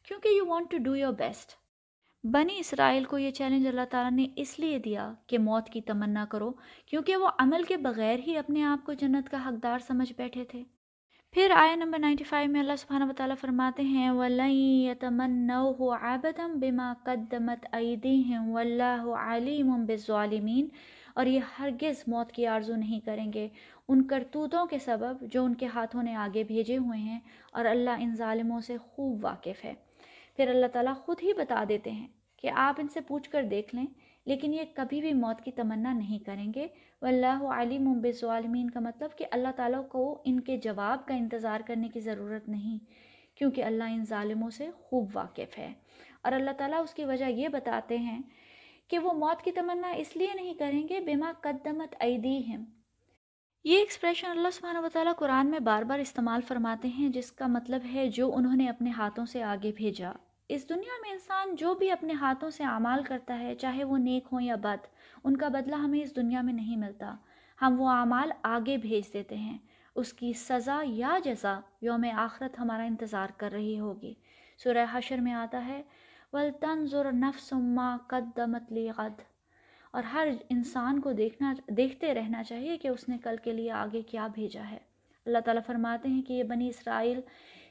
کیونکہ 0.07 0.29
you 0.29 0.47
want 0.47 0.71
to 0.71 0.79
do 0.79 0.97
your 0.97 1.13
best 1.13 1.55
بنی 2.25 2.59
اسرائیل 2.59 3.05
کو 3.05 3.19
یہ 3.19 3.31
چیلنج 3.31 3.67
اللہ 3.67 3.85
تعالیٰ 3.91 4.11
نے 4.11 4.27
اس 4.37 4.59
لیے 4.59 4.79
دیا 4.79 5.13
کہ 5.27 5.39
موت 5.39 5.69
کی 5.69 5.81
تمنا 5.81 6.25
کرو، 6.31 6.51
کیونکہ 6.87 7.17
وہ 7.17 7.29
عمل 7.39 7.63
کے 7.63 7.77
بغیر 7.77 8.19
ہی 8.27 8.37
اپنے 8.37 8.63
آپ 8.65 8.87
کو 8.87 8.93
جنت 8.93 9.31
کا 9.31 9.47
حقدار 9.47 9.79
سمجھ 9.79 10.13
بیٹھے 10.17 10.45
تھے۔ 10.45 10.63
پھر 11.31 11.51
آیا 11.57 11.75
نمبر 11.75 11.99
95 11.99 12.53
میں 12.53 12.61
اللہ 12.61 12.77
سبحانہ 12.79 13.05
وتعالی 13.05 13.35
فرماتے 13.41 13.83
ہیں، 13.83 14.11
وَلَن 14.11 14.51
يَتَمَنَّوْهُ 14.51 15.95
عَبَدًا 16.01 16.55
بِمَا 16.55 16.93
قَدَّمَتْ 17.03 17.67
أَيْدِيهِمْ 17.77 18.55
وَاللَّهُ 18.55 19.17
عَلِيمٌ 19.19 19.87
بِالظَّالِمِينَ۔ 19.87 20.69
اور 21.15 21.27
یہ 21.27 21.41
ہرگز 21.59 22.05
موت 22.07 22.33
کی 22.33 22.47
آرزو 22.47 22.77
نہیں 22.77 23.01
کریں 23.01 23.33
گے۔ 23.33 23.49
ان 23.89 24.03
کرتوتوں 24.03 24.67
کے 24.67 24.79
سبب 24.79 25.17
جو 25.21 25.45
ان 25.45 25.55
کے 25.55 25.67
ہاتھوں 25.67 26.03
نے 26.03 26.15
آگے 26.15 26.45
بھیجے 26.45 26.77
ہوئے 26.77 26.99
ہیں۔ 26.99 27.21
اور 27.53 27.65
اللہ 27.65 27.91
ان 27.99 28.15
ظالموں 28.17 28.61
سے 28.61 28.77
خوب 28.79 29.25
واقف 29.25 29.65
ہے۔ 29.65 29.75
پھر 30.37 30.49
اللہ 30.49 30.67
تعالیٰ 30.67 30.95
خود 30.97 31.17
ہی 31.23 31.33
بتا 31.33 31.65
دیتے 31.69 31.91
ہیں 31.91 32.07
کہ 32.37 32.51
آپ 32.55 32.75
ان 32.79 32.89
سے 32.89 33.01
پوچھ 33.01 33.31
کر 33.31 33.43
دیکھ 33.43 33.75
لیں، 33.75 33.87
لیکن 34.27 34.55
یہ 34.55 34.63
کبھی 34.75 35.01
بھی 35.01 35.13
موت 35.13 35.45
کی 35.45 35.51
تمنا 35.51 35.93
نہیں 35.93 36.19
کریں 36.19 36.53
گے۔ 36.55 36.67
واللہ 37.03 37.45
علیم 37.45 38.01
بالظالمین 38.01 38.71
کا 38.71 38.81
مطلب 38.81 39.19
کہ 39.19 39.27
اللہ 39.31 39.49
تعالیٰ 39.57 39.89
کو 39.89 40.23
ان 40.25 40.41
کے 40.41 40.57
جواب 40.57 41.07
کا 41.07 41.15
انتظار 41.15 41.61
کرنے 41.67 41.89
کی 41.89 42.01
ضرورت 42.01 42.49
نہیں، 42.49 42.79
کیونکہ 43.37 43.65
اللہ 43.65 43.85
ان 43.85 44.05
ظالموں 44.05 44.51
سے 44.51 44.71
خوب 44.71 45.11
واقف 45.15 45.59
ہے۔ 45.59 45.73
اور 46.23 46.33
اللہ 46.33 46.51
تعالیٰ 46.59 46.83
اس 46.83 46.95
کی 46.95 47.05
وجہ 47.05 47.25
یہ 47.25 47.49
بتاتے 47.49 47.97
ہیں 47.97 48.23
کہ 48.89 48.99
وہ 48.99 49.13
موت 49.13 49.43
کی 49.43 49.53
تمنا 49.53 49.89
اس 49.89 50.17
لیے 50.17 50.29
نہیں 50.35 50.55
کریں 50.55 50.89
گے 50.89 51.01
بما 51.01 51.33
قدمت 51.41 51.95
ایدیہم۔ 52.01 52.65
یہ 53.65 53.79
ایکسپریشن 53.79 54.27
اللہ 54.27 54.49
سبحانہ 54.53 54.79
و 54.79 54.89
تعالیٰ 54.93 55.13
قرآن 55.17 55.51
میں 55.51 55.59
بار 55.59 55.83
بار 55.83 55.99
استعمال 55.99 56.41
فرماتے 56.41 56.89
ہیں، 56.89 57.09
جس 57.09 57.33
کا 57.33 57.47
مطلب 57.47 57.81
ہے 57.95 58.09
جو 58.09 58.35
انہوں 58.35 58.57
نے 58.57 58.69
اپنے 58.69 58.91
ہاتھوں 58.91 59.27
سے 59.27 59.43
آگے 59.43 59.73
بھیجا۔ 59.77 60.13
اس 60.49 60.69
دنیا 60.69 61.01
میں 61.03 61.11
انسان 61.11 61.55
جو 61.55 61.75
بھی 61.75 61.91
اپنے 61.91 62.13
ہاتھوں 62.13 62.51
سے 62.51 62.65
اعمال 62.65 63.03
کرتا 63.03 63.39
ہے، 63.39 63.55
چاہے 63.55 63.85
وہ 63.85 63.99
نیک 63.99 64.27
ہوں 64.33 64.41
یا 64.41 64.55
بد 64.55 64.87
ان 65.27 65.37
کا 65.37 65.49
بدلہ 65.49 65.77
ہمیں 65.77 66.01
اس 66.01 66.17
دنیا 66.17 66.41
میں 66.41 66.53
نہیں 66.53 66.77
ملتا۔ 66.77 67.17
ہم 67.63 67.75
وہ 67.79 67.89
اعمال 67.89 68.31
آگے 68.43 68.77
بھیج 68.77 69.13
دیتے 69.13 69.37
ہیں۔ 69.37 69.59
اس 69.95 70.13
کی 70.13 70.33
سزا 70.33 70.83
یا 70.85 71.19
جزا 71.25 71.61
یوم 71.81 72.05
آخرت 72.15 72.59
ہمارا 72.59 72.83
انتظار 72.83 73.29
کر 73.37 73.53
رہی 73.53 73.81
ہوگی۔ 73.81 74.15
سورہ 74.65 74.87
حشر 74.93 75.19
میں 75.19 75.33
آتا 75.33 75.67
ہے، 75.67 75.83
وَلْتَنظُرْ 76.33 77.13
نَفْسٌ 77.13 77.59
قَدَّمَتْ 78.07 78.73
لِي 78.73 78.89
اور 79.91 80.03
ہر 80.03 80.29
انسان 80.51 81.01
کو 81.01 81.13
دیکھنا، 81.13 81.55
دیکھتے 81.69 82.15
رہنا 82.15 82.45
چاہیے 82.45 82.77
کہ 82.77 82.89
اس 82.89 83.09
نے 83.09 83.19
کل 83.19 83.37
کے 83.45 83.53
لیے 83.53 83.71
آگے 83.71 84.03
کیا 84.03 84.27
بھیجا 84.27 84.71
ہے۔ 84.71 84.79
اللہ 85.27 85.39
تعالیٰ 85.39 85.63
فرماتے 85.67 86.09
ہیں 86.09 86.23
کہ 86.23 86.33
یہ 86.33 86.43
بنی 86.43 86.69
اسرائیل 86.69 87.21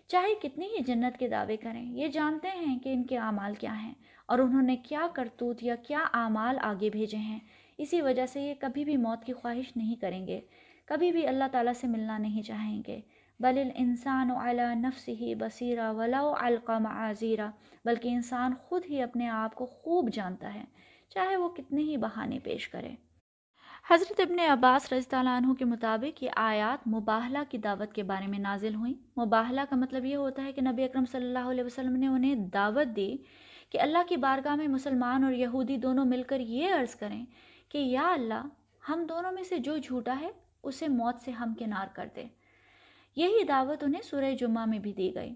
چاہے 0.08 0.48
کتنی 0.48 0.66
ہی 0.66 0.84
جنت 0.84 1.20
کے 1.20 1.28
دعوے 1.28 1.58
کریں، 1.58 1.92
یہ 1.92 2.08
جانتے 2.08 2.48
ہیں 2.48 2.80
کہ 2.80 2.94
ان 2.94 3.04
کے 3.04 3.18
اعمال 3.18 3.54
کیا 3.56 3.84
ہیں۔ 3.84 3.94
اور 4.26 4.40
انہوں 4.40 4.62
نے 4.62 4.76
کیا 4.76 5.08
کرتوت 5.14 5.64
یا 5.64 5.76
کیا 5.76 6.00
اعمال 6.14 6.58
آگے 6.62 6.90
بھیجے 6.90 7.18
ہیں؟ 7.18 7.40
اسی 7.78 8.02
وجہ 8.02 8.26
سے 8.26 8.42
یہ 8.42 8.54
کبھی 8.60 8.86
بھی 8.86 8.98
موت 8.98 9.26
کی 9.26 9.34
خواہش 9.34 9.78
نہیں 9.78 9.96
کریں 9.96 10.28
گے۔ 10.28 10.42
کبھی 10.86 11.12
بھی 11.12 11.28
اللہ 11.28 11.44
تعالیٰ 11.52 11.74
سے 11.74 11.88
ملنا 11.88 12.18
نہیں 12.18 12.42
چاہیں 12.42 12.82
گے۔ 12.88 13.02
بل 13.40 13.58
الانسان 13.58 14.32
علی 14.32 14.76
نفس 14.76 15.08
ہی 15.08 15.36
بصیرہ 15.36 15.94
ولو 15.94 16.36
القام 16.40 16.86
عزیرہ 16.86 17.50
بلکہ 17.86 18.10
انسان 18.10 18.54
خود 18.62 18.82
ہی 18.90 19.02
اپنے 19.02 19.30
آپ 19.30 19.56
کو 19.56 19.66
خوب 19.66 20.10
جانتا 20.14 20.54
ہے، 20.54 20.64
چاہے 21.10 21.36
وہ 21.36 21.50
کتنے 21.50 21.82
ہی 21.82 21.98
بہانے 21.98 22.40
پیش 22.40 22.70
کرے۔ 22.70 22.92
حضرت 23.90 24.20
ابن 24.20 24.40
عباس 24.40 24.94
رضی 24.94 25.16
اللہ 25.16 25.30
عنہ 25.30 25.54
کے 25.54 25.66
مطابق 25.66 26.24
یہ 26.24 26.30
آیات 26.36 26.88
مباہلہ 26.88 27.38
کی 27.50 27.58
دعوت 27.58 27.94
کے 27.94 28.04
بارے 28.04 28.28
میں 28.28 28.40
نازل 28.40 28.76
ہوئیں۔ 28.76 29.20
مباہلہ 29.20 29.62
کا 29.70 29.76
مطلب 29.76 30.06
یہ 30.06 30.16
ہوتا 30.16 30.44
ہے 30.44 30.52
کہ 30.52 30.62
نبی 30.62 30.84
اکرم 30.84 31.06
صلی 31.06 31.26
اللہ 31.26 31.52
علیہ 31.52 31.64
وسلم 31.64 31.96
نے 31.96 32.08
انہیں 32.08 32.36
دعوت 32.36 32.96
دی 32.96 33.18
کہ 33.76 33.82
اللہ 33.82 33.98
کی 34.10 34.18
بارگاہ 34.18 34.56
میں 34.56 34.68
مسلمان 34.68 35.24
اور 35.24 35.32
یہودی 35.32 35.78
دونوں 35.78 36.06
مل 36.06 36.24
کر 36.24 36.40
یہ 36.40 36.74
عرض 36.74 36.96
کریں 36.96 37.26
کہ 37.70 37.78
یا 37.78 38.14
اللہ، 38.14 38.48
ہم 38.90 39.06
دونوں 39.10 39.32
میں 39.32 39.44
سے 39.44 39.58
جو 39.58 39.78
جھوٹا 39.78 40.20
ہے، 40.20 40.30
اسے 40.64 40.88
موت 40.88 41.16
سے 41.22 41.32
ہم 41.32 41.54
کنار 41.60 41.88
کر 41.94 42.08
دے 42.16 42.26
یہی 43.16 43.44
دعوت 43.44 43.84
انہیں 43.84 44.02
سورہ 44.02 44.32
جمعہ 44.40 44.66
میں 44.66 44.80
بھی 44.80 44.94
دی 44.94 45.16
گئی۔ 45.16 45.36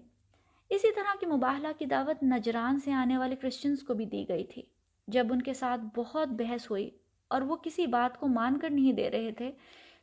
اسی 0.70 0.94
طرح 0.94 1.16
کی 1.20 1.26
مباہلہ 1.26 1.68
کی 1.78 1.84
دعوت 1.84 2.22
نجران 2.22 2.80
سے 2.80 2.92
آنے 2.92 3.18
والے 3.18 3.36
کرسچنز 3.36 3.82
کو 3.82 3.94
بھی 3.94 4.04
دی 4.04 4.28
گئی 4.28 4.44
تھی۔ 4.44 4.62
جب 5.08 5.26
ان 5.30 5.42
کے 5.42 5.54
ساتھ 5.54 5.80
بہت 5.96 6.28
بحث 6.28 6.70
ہوئی 6.70 6.90
اور 7.28 7.42
وہ 7.42 7.56
کسی 7.56 7.86
بات 7.86 8.20
کو 8.20 8.28
مان 8.28 8.58
کر 8.58 8.70
نہیں 8.70 8.92
دے 8.92 9.10
رہے 9.10 9.32
تھے، 9.32 9.52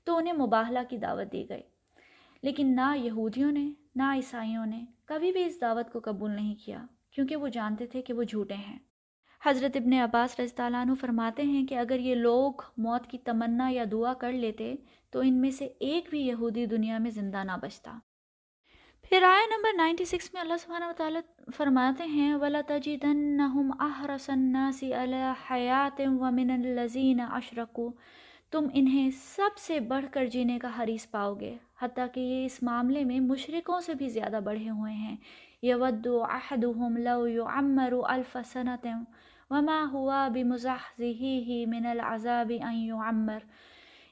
تو 0.03 0.17
انہیں 0.17 0.33
مباہلہ 0.33 0.79
کی 0.89 0.97
دعوت 0.97 1.31
دی 1.31 1.49
گئی۔ 1.49 1.63
لیکن 2.41 2.75
نہ 2.75 2.97
یہودیوں 2.97 3.51
نے، 3.51 3.71
نہ 3.95 4.03
عیسائیوں 4.03 4.65
نے 4.65 4.85
کبھی 5.05 5.31
بھی 5.31 5.45
اس 5.45 5.61
دعوت 5.61 5.93
کو 5.93 5.99
قبول 6.03 6.31
نہیں 6.31 6.55
کیا۔ 6.65 6.85
کیونکہ 7.17 7.35
وہ 7.35 7.47
جانتے 7.47 7.85
تھے 7.85 8.01
کہ 8.01 8.13
وہ 8.13 8.23
جھوٹے 8.23 8.53
ہیں۔ 8.53 8.79
حضرت 9.45 9.77
ابن 9.77 9.93
عباس 9.93 10.39
رضی 10.39 10.61
اللہ 10.61 10.77
عنہ 10.77 10.91
فرماتے 11.01 11.43
ہیں 11.43 11.67
کہ 11.67 11.75
اگر 11.75 11.99
یہ 11.99 12.15
لوگ 12.15 12.53
موت 12.77 13.07
کی 13.07 13.17
تمنا 13.17 13.69
یا 13.71 13.83
دعا 13.91 14.13
کر 14.13 14.31
لیتے 14.31 14.75
تو 15.11 15.19
ان 15.19 15.33
میں 15.33 15.51
سے 15.51 15.65
ایک 15.65 16.09
بھی 16.09 16.27
یہودی 16.27 16.65
دنیا 16.65 16.97
میں 16.97 17.11
زندہ 17.11 17.43
نہ 17.43 17.51
بچتا۔ 17.61 17.99
پھر 19.09 19.23
آئے 19.23 19.45
نمبر 19.45 19.69
نائنٹی 19.77 20.05
سکس 20.05 20.33
میں 20.33 20.41
اللہ 20.41 20.53
سبحانہ 20.59 20.85
وتعالی 20.85 21.19
فرماتے 21.55 22.03
ہیں، 22.03 22.35
وَلَا 22.35 22.61
تَجِدَنَّهُمْ 22.67 23.79
أَحْرَسَ 23.79 24.31
النَّاسِ 24.31 24.93
عَلَى 24.93 25.23
حَيَاتٍ 25.49 26.05
وَمِنَ 26.07 26.53
الَّذِينَ 26.53 27.21
أَشْرَكُوا۔ 27.37 27.91
تم 28.51 28.67
انہیں 28.73 29.09
سب 29.11 29.57
سے 29.57 29.79
بڑھ 29.79 30.05
کر 30.11 30.25
جینے 30.25 30.59
کا 30.59 30.69
حریص 30.79 31.09
پاؤ 31.11 31.33
گے، 31.33 31.55
حتیٰ 31.81 32.05
کہ 32.13 32.19
یہ 32.19 32.45
اس 32.45 32.63
معاملے 32.63 33.03
میں 33.03 33.19
مشرکوں 33.19 33.79
سے 33.79 33.93
بھی 33.93 34.09
زیادہ 34.09 34.39
بڑھے 34.43 34.69
ہوئے 34.69 34.93
ہیں۔ 34.93 35.17
يَوَدُّ 35.63 36.09
أَحَدُهُمْ 36.33 36.97
لَوْ 36.99 37.27
يُعَمَّرُ 37.27 38.15
أَلْفَ 38.15 38.37
سَنَةٍ 38.45 39.01
وَمَا 39.49 39.85
هُوَا 39.89 40.27
بِمُزَحْزِهِهِ 40.27 41.65
مِنَ 41.67 41.87
الْعَذَابِ 41.87 42.57
أَن 42.63 42.75
يُعَمَّرُ۔ 42.75 43.41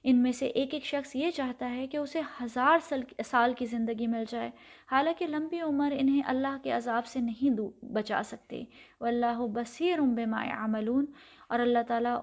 ان 0.03 0.15
میں 0.15 0.31
سے 0.31 0.45
ایک 0.45 0.73
ایک 0.73 0.85
شخص 0.85 1.15
یہ 1.15 1.31
چاہتا 1.31 1.69
ہے 1.69 1.87
کہ 1.87 1.97
اسے 1.97 2.21
ہزار 2.41 2.93
سال 3.25 3.53
کی 3.53 3.65
زندگی 3.65 4.07
مل 4.07 4.23
جائے۔ 4.29 4.51
حالانکہ 4.91 5.27
لمبی 5.27 5.61
عمر 5.61 5.93
انہیں 5.97 6.21
اللہ 6.25 6.57
کے 6.63 6.71
عذاب 6.71 7.05
سے 7.05 7.19
نہیں 7.19 7.85
بچا 7.85 8.21
سکتے۔ 8.25 8.63
واللہ 9.01 9.47
بصیر 9.53 9.99
بما 10.01 10.65
عملون 10.65 11.05
اور 11.49 11.59
اللہ 11.59 11.79
تعالیٰ 11.87 12.19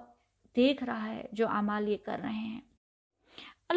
دیکھ 0.56 0.84
رہا 0.84 1.08
ہے 1.08 1.26
جو 1.32 1.48
اعمال 1.48 1.88
یہ 1.88 1.96
کر 1.96 2.16
رہے 2.22 2.32
ہیں۔ 2.32 2.60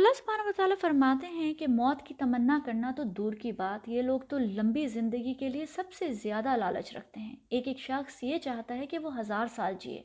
اللہ 0.06 0.18
سبحانہ 0.18 0.50
و 0.50 0.52
تعالیٰ 0.58 0.76
فرماتے 0.82 1.28
ہیں 1.28 1.54
کہ 1.54 1.68
موت 1.68 2.04
کی 2.04 2.14
تمنا 2.14 2.60
کرنا 2.66 2.92
تو 2.98 3.04
دور 3.04 3.34
کی 3.34 3.52
بات، 3.52 3.90
یہ 3.90 4.02
لوگ 4.02 4.20
تو 4.20 4.38
لمبی 4.38 4.88
زندگی 4.88 5.34
کے 5.34 5.50
لیے 5.50 5.66
سب 5.66 5.94
سے 5.94 6.14
زیادہ 6.14 6.56
لالچ 6.58 6.96
رکھتے 6.96 7.20
ہیں۔ 7.20 7.36
ایک 7.50 7.68
ایک 7.68 7.80
شخص 7.80 8.24
یہ 8.24 8.38
چاہتا 8.38 8.76
ہے 8.76 8.86
کہ 8.86 9.00
وہ 9.00 9.20
ہزار 9.20 9.48
سال 9.48 9.74
جیے۔ 9.80 10.04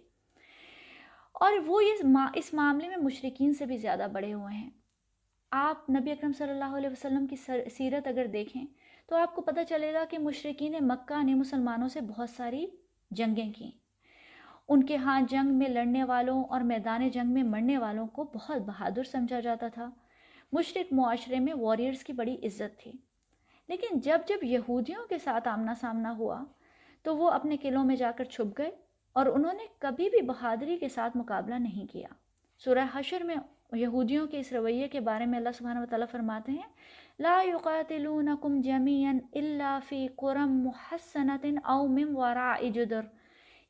اور 1.33 1.53
وہ 1.67 1.81
اس 2.35 2.55
معاملے 2.55 2.89
میں 2.89 2.97
مشرقین 2.97 3.55
سے 3.55 3.67
بھی 3.67 3.77
زیادہ 3.77 4.07
بڑے 4.13 4.33
ہوئے 4.33 4.57
ہیں۔ 4.57 4.71
آپ 5.51 5.91
نبی 5.91 6.11
اکرم 6.11 6.33
صلی 6.33 6.51
اللہ 6.51 6.77
علیہ 6.77 6.91
وسلم 6.91 7.27
کی 7.27 7.37
سیرت 7.71 8.07
اگر 8.07 8.27
دیکھیں 8.27 8.67
تو 9.09 9.17
آپ 9.17 9.35
کو 9.35 9.43
پتہ 9.43 9.61
چلے 9.69 9.93
گا 9.93 10.05
کہ 10.11 10.19
مشرقین 10.19 10.75
مکہ 10.81 11.23
نے 11.23 11.35
مسلمانوں 11.35 11.89
سے 11.89 12.01
بہت 12.01 12.31
ساری 12.31 12.67
جنگیں 13.11 13.53
کیں۔ 13.53 13.80
ان 14.69 14.85
کے 14.85 14.97
ہاں 14.97 15.21
جنگ 15.21 15.59
میں 15.59 15.69
لڑنے 15.69 16.05
والوں 16.05 16.45
اور 16.45 16.61
میدان 16.61 17.09
جنگ 17.09 17.33
میں 17.33 17.43
مرنے 17.43 17.79
والوں 17.79 18.07
کو 18.07 18.25
بہت 18.25 18.63
بہادر 18.63 19.03
سمجھا 19.03 19.41
جاتا 19.41 19.69
تھا۔ 19.69 19.91
مشرق 20.53 20.93
معاشرے 20.93 21.39
میں 21.39 21.55
واریئرز 21.55 22.05
کی 22.05 22.13
بڑی 22.13 22.35
عزت 22.35 22.79
تھی۔ 22.79 22.93
لیکن 23.69 23.99
جب 23.99 24.19
جب 24.29 24.45
یہودیوں 24.45 25.09
کے 25.09 25.19
ساتھ 25.19 25.49
آمنا 25.49 25.75
سامنا 25.75 26.17
ہوا، 26.17 26.45
تو 27.03 27.17
وہ 27.17 27.31
اپنے 27.31 27.57
قلعوں 27.57 27.85
میں 27.85 27.97
جا 27.97 28.11
کر 28.17 28.25
چھپ 28.25 28.59
گئے 28.59 28.71
اور 29.13 29.27
انہوں 29.27 29.53
نے 29.53 29.63
کبھی 29.79 30.11
بھی 30.11 30.23
بہادری 30.23 30.77
کے 30.77 30.89
ساتھ 30.89 31.17
مقابلہ 31.17 31.55
نہیں 31.55 31.93
کیا۔ 31.93 32.09
سورہ 32.65 32.87
حشر 32.95 33.23
میں 33.23 33.37
یہودیوں 33.73 34.27
کے 34.27 34.41
اس 34.41 34.53
رویے 34.53 34.89
کے 34.89 35.01
بارے 35.01 35.27
میں 35.27 35.39
اللہ 35.39 35.49
سبحانہ 35.59 35.79
و 35.79 35.87
تعالیٰ 35.87 36.07
فرماتے 36.11 36.53
ہیں، 36.53 36.69
لا 37.19 37.43
يقاتلونكم 37.47 38.61
جميعا 38.61 39.13
الا 39.33 39.79
في 39.89 40.07
قرم 40.17 40.65
محسنة 40.65 41.57
او 41.65 41.87
من 41.87 42.05
وراء 42.17 42.69
جدر۔ 42.75 43.01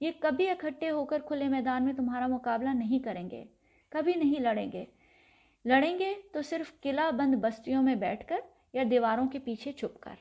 یہ 0.00 0.10
کبھی 0.20 0.48
اکٹھے 0.48 0.90
ہو 0.90 1.04
کر 1.04 1.20
کھلے 1.20 1.48
میدان 1.48 1.84
میں 1.84 1.92
تمہارا 1.92 2.26
مقابلہ 2.26 2.68
نہیں 2.68 2.98
کریں 2.98 3.30
گے، 3.30 3.44
کبھی 3.88 4.12
نہیں 4.14 4.40
لڑیں 4.40 4.72
گے۔ 4.72 4.84
لڑیں 5.64 5.98
گے 5.98 6.14
تو 6.32 6.42
صرف 6.42 6.80
قلعہ 6.80 7.10
بند 7.10 7.34
بستیوں 7.34 7.82
میں 7.82 7.94
بیٹھ 7.94 8.28
کر 8.28 8.36
یا 8.72 8.82
دیواروں 8.90 9.28
کے 9.28 9.38
پیچھے 9.38 9.72
چھپ 9.72 10.00
کر۔ 10.00 10.14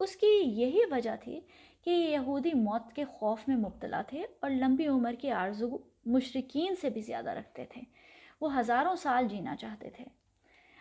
اس 0.00 0.16
کی 0.16 0.42
یہی 0.44 0.80
وجہ 0.90 1.16
تھی 1.20 1.40
کہ 1.84 1.90
یہ 1.90 2.08
یہودی 2.08 2.52
موت 2.54 2.92
کے 2.92 3.04
خوف 3.04 3.48
میں 3.48 3.56
مبتلا 3.56 4.02
تھے 4.02 4.24
اور 4.40 4.50
لمبی 4.50 4.86
عمر 4.86 5.14
کی 5.14 5.30
آرزو 5.30 5.78
مشرقین 6.06 6.74
سے 6.80 6.90
بھی 6.90 7.00
زیادہ 7.00 7.30
رکھتے 7.30 7.64
تھے۔ 7.64 7.80
وہ 8.40 8.58
ہزاروں 8.58 8.96
سال 8.96 9.28
جینا 9.28 9.56
چاہتے 9.56 9.90
تھے۔ 9.90 10.04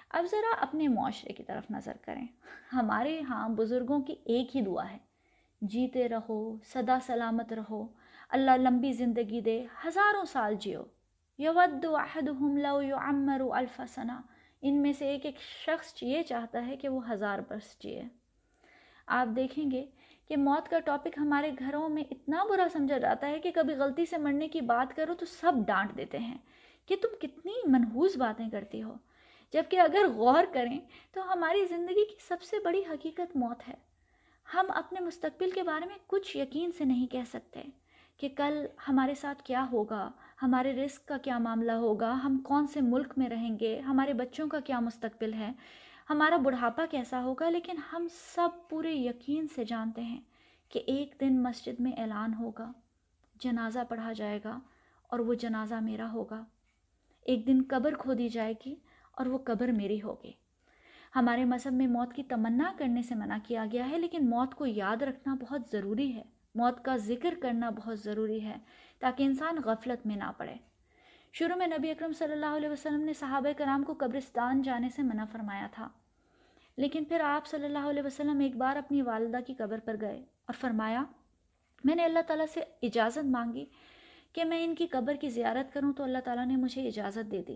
اب 0.09 0.25
ذرا 0.31 0.61
اپنے 0.61 0.87
معاشرے 0.87 1.33
کی 1.33 1.43
طرف 1.43 1.71
نظر 1.71 1.97
کریں۔ 2.01 2.27
ہمارے 2.73 3.21
ہاں 3.21 3.49
بزرگوں 3.49 4.01
کی 4.01 4.15
ایک 4.25 4.55
ہی 4.55 4.61
دعا 4.61 4.91
ہے۔ 4.91 4.97
جیتے 5.67 6.09
رہو 6.09 6.57
صدا 6.65 6.97
سلامت 7.05 7.53
رہو۔ 7.53 7.87
اللہ 8.29 8.51
لمبی 8.51 8.91
زندگی 8.91 9.41
دے، 9.41 9.65
ہزاروں 9.85 10.25
سال 10.25 10.55
جیو۔ 10.55 10.83
یود 11.37 11.85
احدہم 11.85 12.57
لو 12.57 12.81
یعمر 12.81 13.41
الف 13.51 13.81
سنہ۔ 13.89 14.21
ان 14.61 14.81
میں 14.81 14.93
سے 14.93 15.05
ایک 15.07 15.25
ایک 15.25 15.41
شخص 15.41 16.03
یہ 16.03 16.21
چاہتا 16.21 16.67
ہے 16.67 16.75
کہ 16.75 16.89
وہ 16.89 17.11
ہزار 17.11 17.39
برس 17.49 17.79
جیے۔ 17.79 18.03
آپ 19.07 19.35
دیکھیں 19.35 19.71
گے 19.71 19.85
کہ 20.27 20.37
موت 20.37 20.69
کا 20.69 20.79
ٹاپک 20.79 21.17
ہمارے 21.17 21.51
گھروں 21.59 21.89
میں 21.89 22.03
اتنا 22.11 22.43
برا 22.49 22.67
سمجھا 22.71 22.97
جاتا 22.97 23.27
ہے 23.27 23.39
کہ 23.39 23.51
کبھی 23.55 23.73
غلطی 23.73 24.05
سے 24.05 24.17
مرنے 24.17 24.47
کی 24.47 24.61
بات 24.61 24.95
کرو 24.95 25.13
تو 25.13 25.25
سب 25.25 25.51
ڈانٹ 25.67 25.97
دیتے 25.97 26.17
ہیں 26.17 26.37
کہ 26.85 26.95
تم 27.01 27.15
کتنی 27.21 27.53
منحوس 27.67 28.17
باتیں 28.17 28.49
کرتی 28.49 28.83
ہو۔ 28.83 28.93
جبکہ 29.53 29.79
اگر 29.79 30.05
غور 30.15 30.43
کریں 30.53 30.79
تو 31.13 31.33
ہماری 31.33 31.65
زندگی 31.65 32.05
کی 32.05 32.15
سب 32.27 32.41
سے 32.41 32.55
بڑی 32.63 32.83
حقیقت 32.89 33.35
موت 33.35 33.69
ہے۔ 33.69 33.94
ہم 34.53 34.65
اپنے 34.69 34.99
مستقبل 34.99 35.51
کے 35.51 35.63
بارے 35.63 35.85
میں 35.85 35.95
کچھ 36.07 36.37
یقین 36.37 36.71
سے 36.77 36.85
نہیں 36.85 37.07
کہہ 37.07 37.23
سکتے 37.33 37.63
کہ 38.17 38.29
کل 38.37 38.65
ہمارے 38.87 39.15
ساتھ 39.15 39.43
کیا 39.43 39.65
ہوگا، 39.71 40.11
ہمارے 40.41 40.73
رزق 40.73 41.07
کا 41.07 41.17
کیا 41.17 41.37
معاملہ 41.37 41.71
ہوگا، 41.71 42.11
ہم 42.23 42.37
کون 42.37 42.67
سے 42.67 42.81
ملک 42.81 43.13
میں 43.17 43.29
رہیں 43.29 43.59
گے، 43.59 43.79
ہمارے 43.79 44.13
بچوں 44.13 44.47
کا 44.47 44.59
کیا 44.59 44.79
مستقبل 44.79 45.33
ہے، 45.33 45.51
ہمارا 46.09 46.37
بڑھاپا 46.37 46.85
کیسا 46.91 47.23
ہوگا؟ 47.23 47.49
لیکن 47.49 47.75
ہم 47.93 48.07
سب 48.35 48.49
پورے 48.69 48.93
یقین 48.93 49.47
سے 49.55 49.63
جانتے 49.63 50.01
ہیں 50.01 50.21
کہ 50.69 50.81
ایک 50.87 51.15
دن 51.19 51.43
مسجد 51.43 51.79
میں 51.79 51.91
اعلان 51.97 52.33
ہوگا، 52.33 52.71
جنازہ 53.35 53.79
پڑھا 53.89 54.13
جائے 54.13 54.39
گا 54.43 54.59
اور 55.03 55.19
وہ 55.19 55.33
جنازہ 55.33 55.75
میرا 55.75 56.11
ہوگا۔ 56.11 56.43
ایک 57.21 57.47
دن 57.47 57.61
قبر 57.69 57.93
کھودی 57.93 58.29
جائے 58.29 58.53
گی 58.65 58.75
اور 59.11 59.25
وہ 59.25 59.37
قبر 59.37 59.67
میری 59.67 60.01
ہوگی۔ 60.01 60.31
ہمارے 61.15 61.45
مذہب 61.45 61.73
میں 61.73 61.87
موت 61.87 62.13
کی 62.13 62.23
تمنا 62.23 62.71
کرنے 62.77 63.01
سے 63.01 63.15
منع 63.15 63.37
کیا 63.43 63.65
گیا 63.71 63.89
ہے، 63.89 63.97
لیکن 63.99 64.29
موت 64.29 64.55
کو 64.55 64.65
یاد 64.65 65.01
رکھنا 65.01 65.35
بہت 65.41 65.61
ضروری 65.71 66.13
ہے۔ 66.15 66.23
موت 66.55 66.83
کا 66.85 66.95
ذکر 66.97 67.33
کرنا 67.41 67.69
بہت 67.69 67.99
ضروری 67.99 68.41
ہے 68.43 68.57
تاکہ 68.99 69.23
انسان 69.23 69.57
غفلت 69.65 70.05
میں 70.07 70.15
نہ 70.15 70.31
پڑے۔ 70.37 70.55
شروع 71.33 71.55
میں 71.55 71.67
نبی 71.67 71.91
اکرم 71.91 72.11
صلی 72.13 72.33
اللہ 72.33 72.55
علیہ 72.57 72.69
وسلم 72.69 73.01
نے 73.01 73.13
صحابہ 73.13 73.51
کرام 73.57 73.83
کو 73.83 73.93
قبرستان 73.97 74.61
جانے 74.61 74.89
سے 74.89 75.01
منع 75.01 75.25
فرمایا 75.31 75.67
تھا، 75.71 75.87
لیکن 76.77 77.03
پھر 77.03 77.19
آپ 77.19 77.47
صلی 77.47 77.65
اللہ 77.65 77.89
علیہ 77.89 78.03
وسلم 78.03 78.39
ایک 78.39 78.55
بار 78.55 78.75
اپنی 78.75 79.01
والدہ 79.01 79.39
کی 79.47 79.53
قبر 79.53 79.79
پر 79.79 79.95
گئے 80.01 80.17
اور 80.45 80.53
فرمایا، 80.53 81.03
میں 81.83 81.95
نے 81.95 82.05
اللہ 82.05 82.19
تعالیٰ 82.27 82.45
سے 82.53 82.63
اجازت 82.81 83.25
مانگی 83.25 83.65
کہ 84.33 84.43
میں 84.43 84.63
ان 84.63 84.75
کی 84.75 84.87
قبر 84.87 85.15
کی 85.15 85.29
زیارت 85.29 85.73
کروں 85.73 85.93
تو 85.93 86.03
اللہ 86.03 86.19
تعالیٰ 86.23 86.45
نے 86.45 86.55
مجھے 86.55 86.87
اجازت 86.87 87.31
دے 87.31 87.43
دی۔ 87.47 87.55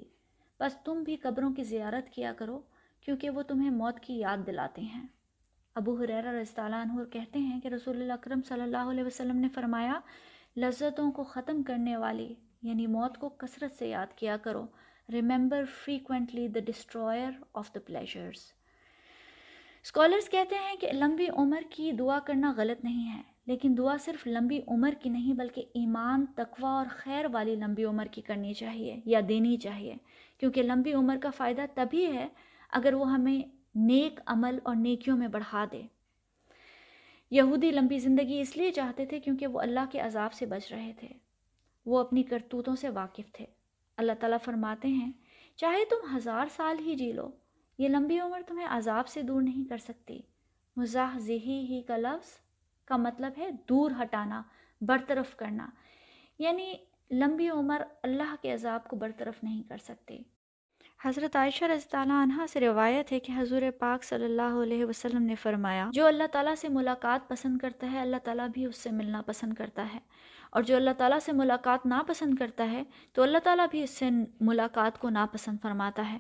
بس 0.60 0.76
تم 0.84 1.04
بھی 1.04 1.16
قبروں 1.16 1.54
کی 1.54 1.64
زیارت 1.64 2.10
کیا 2.10 2.34
کرو۔ 2.34 2.60
کیونکہ 3.06 3.30
وہ 3.30 3.42
تمہیں 3.42 3.70
موت 3.70 4.00
کی 4.00 4.20
یاد 4.20 4.46
دلاتے 4.48 4.82
ہیں۔ 4.82 5.06
ابو 5.76 5.94
حریرہ 5.96 6.32
رضی 6.32 6.62
اللہ 6.62 6.76
عنہ 6.76 7.04
کہتے 7.04 7.40
ہیں 7.40 7.60
کہ 7.62 7.68
رسول 7.68 8.02
اللہ 8.02 8.14
اکرم 8.14 8.42
صلی 8.48 8.62
اللہ 8.62 8.90
علیہ 8.92 9.04
وسلم 9.04 9.38
نے 9.38 9.48
فرمایا، 9.50 10.00
لذتوں 10.58 11.12
کو 11.12 11.24
ختم 11.24 11.64
کرنے 11.64 11.96
والی 11.98 12.34
یعنی 12.62 12.88
موت 12.88 13.18
کو 13.18 13.30
کثرت 13.30 13.78
سے 13.80 13.88
یاد 13.88 14.18
کیا 14.18 14.38
کرو۔ 14.38 14.66
Remember 15.10 15.64
frequently 15.86 16.48
the 16.48 16.60
destroyer 16.60 17.32
of 17.54 17.74
the 17.76 17.80
pleasures 17.86 18.42
scholars 19.84 20.30
کہتے 20.30 20.56
ہیں 20.56 20.76
کہ 20.76 20.92
لمبی 20.94 21.28
عمر 21.34 21.62
کی 21.70 21.92
دعا 21.92 22.20
کرنا 22.20 22.54
غلط 22.58 22.84
نہیں 22.84 23.08
ہے، 23.14 23.22
لیکن 23.48 23.76
دعا 23.78 23.96
صرف 24.00 24.28
لمبی 24.28 24.60
عمر 24.68 24.94
کی 25.02 25.10
نہیں، 25.10 25.34
بلکہ 25.34 25.66
ایمان، 25.74 26.26
تقوی 26.36 26.66
اور 26.66 26.86
خیر 26.90 27.26
والی 27.32 27.56
لمبی 27.56 27.84
عمر 27.84 28.06
کی 28.06 28.22
کرنی 28.22 28.54
چاہیے 28.54 29.00
یا 29.06 29.20
دینی 29.30 29.56
چاہیے۔ 29.58 29.96
کیونکہ 30.38 30.64
لمبی 30.64 30.94
عمر 30.94 31.18
کا 31.22 31.30
فائدہ 31.30 31.66
تبھی 31.74 32.06
ہے 32.06 32.28
اگر 32.70 32.94
وہ 32.94 33.12
ہمیں 33.12 33.58
نیک 33.76 34.20
عمل 34.26 34.60
اور 34.64 34.76
نیکیوں 34.76 35.18
میں 35.18 35.28
بڑھا 35.28 35.66
دے۔ 35.72 35.82
یہودی 37.32 37.72
لمبی 37.72 38.00
زندگی 38.00 38.40
اس 38.40 38.58
لیے 38.58 38.72
چاہتے 38.72 39.06
تھے 39.06 39.20
کیونکہ 39.20 39.48
وہ 39.48 39.62
اللہ 39.62 39.80
کے 39.92 40.00
عذاب 40.00 40.34
سے 40.34 40.46
بچ 40.46 40.72
رہے 40.72 40.94
تھے۔ 41.00 41.08
وہ 41.86 42.00
اپنی 42.00 42.24
کرتوتوں 42.24 42.76
سے 42.76 42.90
واقف 42.90 43.32
تھے۔ 43.34 43.46
اللہ 43.98 44.12
تعالیٰ 44.20 44.38
فرماتے 44.46 44.88
ہیں، 44.88 45.12
چاہے 45.56 45.86
تم 45.86 46.16
ہزار 46.16 46.46
سال 46.56 46.80
ہی 46.80 46.96
جی 46.96 47.12
لو، 47.12 47.32
یہ 47.78 47.88
لمبی 47.88 48.20
عمر 48.20 48.42
تمہیں 48.48 48.68
عذاب 48.70 49.08
سے 49.08 49.22
دور 49.22 49.42
نہیں 49.42 49.70
کر 49.70 49.78
سکتی۔ 49.78 50.20
مزاح 50.76 51.18
ذہی 51.18 51.60
ہی 51.60 51.82
کا 51.82 51.98
لفظ 51.98 52.30
کا 52.86 52.98
مطلب 52.98 53.32
ہے 53.38 53.50
دور 53.70 53.92
ہٹانا، 54.02 54.42
برطرف 54.82 55.36
کرنا۔ 55.36 55.70
یعنی 56.40 56.74
لمبی 57.12 57.50
عمر 57.50 57.82
اللہ 58.04 58.36
کے 58.42 58.54
عذاب 58.54 58.88
کو 58.88 58.96
برطرف 58.96 59.44
نہیں 59.44 59.64
کر 59.64 59.78
سکتی 59.78 60.20
حضرت 61.04 61.36
عائشہ 61.36 61.66
رضی 61.66 61.98
اللہ 61.98 62.14
عنہ 62.14 62.46
سے 62.50 62.60
روایت 62.60 63.12
ہے 63.12 63.20
کہ 63.20 63.34
حضور 63.38 63.62
پاک 63.80 64.04
صلی 64.04 64.26
اللہ 64.26 64.64
علیہ 64.64 64.86
وسلم 64.86 65.24
نے 65.24 65.36
فرمایا، 65.36 65.90
جو 65.94 66.08
اللہ 66.08 66.24
تعالیٰ 66.32 66.56
سے 66.56 66.68
ملاقات 66.70 67.30
پسند 67.30 67.58
کرتا 67.58 67.92
ہے، 67.92 68.00
اللہ 68.00 68.16
تعالیٰ 68.24 68.48
بھی 68.54 68.66
اس 68.66 68.78
سے 68.78 68.92
ملنا 68.92 69.22
پسند 69.22 69.54
کرتا 69.54 69.88
ہے۔ 69.94 70.00
اور 70.50 70.64
جو 70.64 70.76
اللہ 70.76 70.90
تعالیٰ 70.98 71.20
سے 71.20 71.32
ملاقات 71.32 71.86
ناپسند 71.86 72.36
کرتا 72.36 72.72
ہے، 72.72 72.84
تو 73.14 73.24
اللہ 73.24 73.38
تعالیٰ 73.44 73.66
بھی 73.72 73.84
اس 73.84 73.90
سے 73.90 74.10
ملاقات 74.42 75.00
کو 75.00 75.10
ناپسند 75.10 75.58
فرماتا 75.62 76.12
ہے۔ 76.14 76.18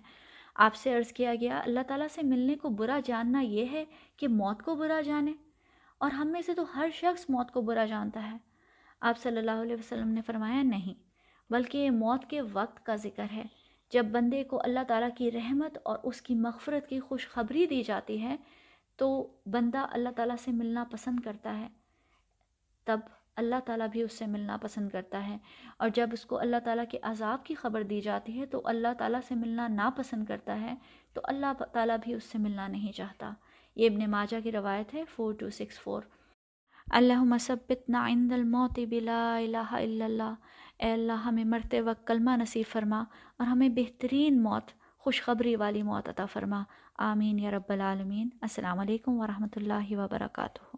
آپ 0.55 0.75
سے 0.75 0.93
عرض 0.93 1.13
کیا 1.13 1.35
گیا، 1.41 1.59
اللہ 1.59 1.79
تعالیٰ 1.87 2.07
سے 2.11 2.21
ملنے 2.23 2.55
کو 2.55 2.69
برا 2.69 2.99
جاننا 3.05 3.39
یہ 3.39 3.65
ہے 3.71 3.85
کہ 4.17 4.27
موت 4.27 4.63
کو 4.63 4.75
برا 4.75 5.01
جانے۔ 5.01 5.33
اور 5.97 6.11
ہم 6.11 6.27
میں 6.27 6.41
سے 6.41 6.53
تو 6.53 6.63
ہر 6.75 6.89
شخص 6.93 7.25
موت 7.29 7.51
کو 7.51 7.61
برا 7.61 7.85
جانتا 7.85 8.31
ہے۔ 8.31 8.37
آپ 9.01 9.17
صلی 9.17 9.37
اللہ 9.37 9.51
علیہ 9.51 9.75
وسلم 9.75 10.07
نے 10.07 10.21
فرمایا، 10.21 10.63
نہیں، 10.63 10.93
بلکہ 11.49 11.77
یہ 11.77 11.91
موت 11.91 12.25
کے 12.25 12.41
وقت 12.41 12.85
کا 12.85 12.95
ذکر 12.95 13.25
ہے۔ 13.35 13.58
جب 13.89 14.06
بندے 14.06 14.43
کو 14.43 14.62
اللہ 14.63 14.80
تعالیٰ 14.88 15.10
کی 15.17 15.32
رحمت 15.32 15.78
اور 15.84 15.99
اس 16.04 16.21
کی 16.21 16.36
مغفرت 16.36 16.89
کی 16.89 16.99
خوشخبری 16.99 17.65
دی 17.65 17.84
جاتی 17.84 18.21
ہے، 18.21 18.36
تو 18.95 19.28
بندہ 19.45 19.86
اللہ 19.91 20.10
تعالیٰ 20.15 20.36
سے 20.43 20.52
ملنا 20.52 20.84
پسند 20.91 21.19
کرتا 21.19 21.60
ہے۔ 21.60 21.67
تب 22.86 22.99
اللہ 23.36 23.56
تعالیٰ 23.65 23.88
بھی 23.88 24.02
اس 24.02 24.13
سے 24.13 24.25
ملنا 24.25 24.58
پسند 24.58 24.89
کرتا 24.89 25.28
ہے۔ 25.28 25.38
اور 25.78 25.89
جب 25.93 26.10
اس 26.13 26.25
کو 26.25 26.39
اللہ 26.39 26.56
تعالیٰ 26.65 26.84
کے 26.89 26.99
عذاب 27.02 27.45
کی 27.45 27.56
خبر 27.56 27.84
دی 27.84 28.02
جاتی 28.02 28.39
ہے، 28.39 28.45
تو 28.45 28.62
اللہ 28.65 28.88
تعالیٰ 28.97 29.19
سے 29.28 29.36
ملنا 29.36 29.67
ناپسند 29.67 30.25
کرتا 30.25 30.62
ہے، 30.62 30.75
تو 31.13 31.21
اللہ 31.23 31.63
تعالیٰ 31.71 31.97
بھی 32.02 32.13
اس 32.13 32.23
سے 32.23 32.38
ملنا 32.38 32.67
نہیں 32.67 32.91
چاہتا۔ 32.91 33.32
یہ 33.75 33.89
ابن 33.89 34.12
ماجہ 34.12 34.38
کی 34.43 34.52
روایت 34.52 34.93
ہے 34.93 35.04
فور 35.15 35.34
ٹو 35.34 35.49
سکس 35.49 35.80
فور 35.80 36.02
اللہ 36.91 37.23
مثبتنا 37.23 38.08
عند 38.08 38.32
الموت 38.32 38.80
بلا 38.89 39.38
الہ 39.38 39.71
الا 39.71 40.06
اللہ۔ 40.06 40.34
اے 40.79 40.93
اللہ، 40.93 41.13
ہمیں 41.13 41.45
مرتے 41.45 41.81
وقت 41.81 42.07
کلمہ 42.07 42.31
نصیب 42.31 42.71
فرما 42.71 43.03
اور 43.37 43.47
ہمیں 43.47 43.69
بہترین 43.69 44.43
موت، 44.43 44.71
خوشخبری 44.97 45.55
والی 45.55 45.83
موت 45.83 46.09
عطا 46.09 46.25
فرما۔ 46.25 46.63
آمین 46.97 47.39
یا 47.39 47.51
رب 47.51 47.71
العالمین۔ 47.71 48.29
السلام 48.41 48.79
علیکم 48.79 49.19
ورحمۃ 49.19 49.55
اللہ 49.55 49.91
وبرکاتہ۔ 49.91 50.68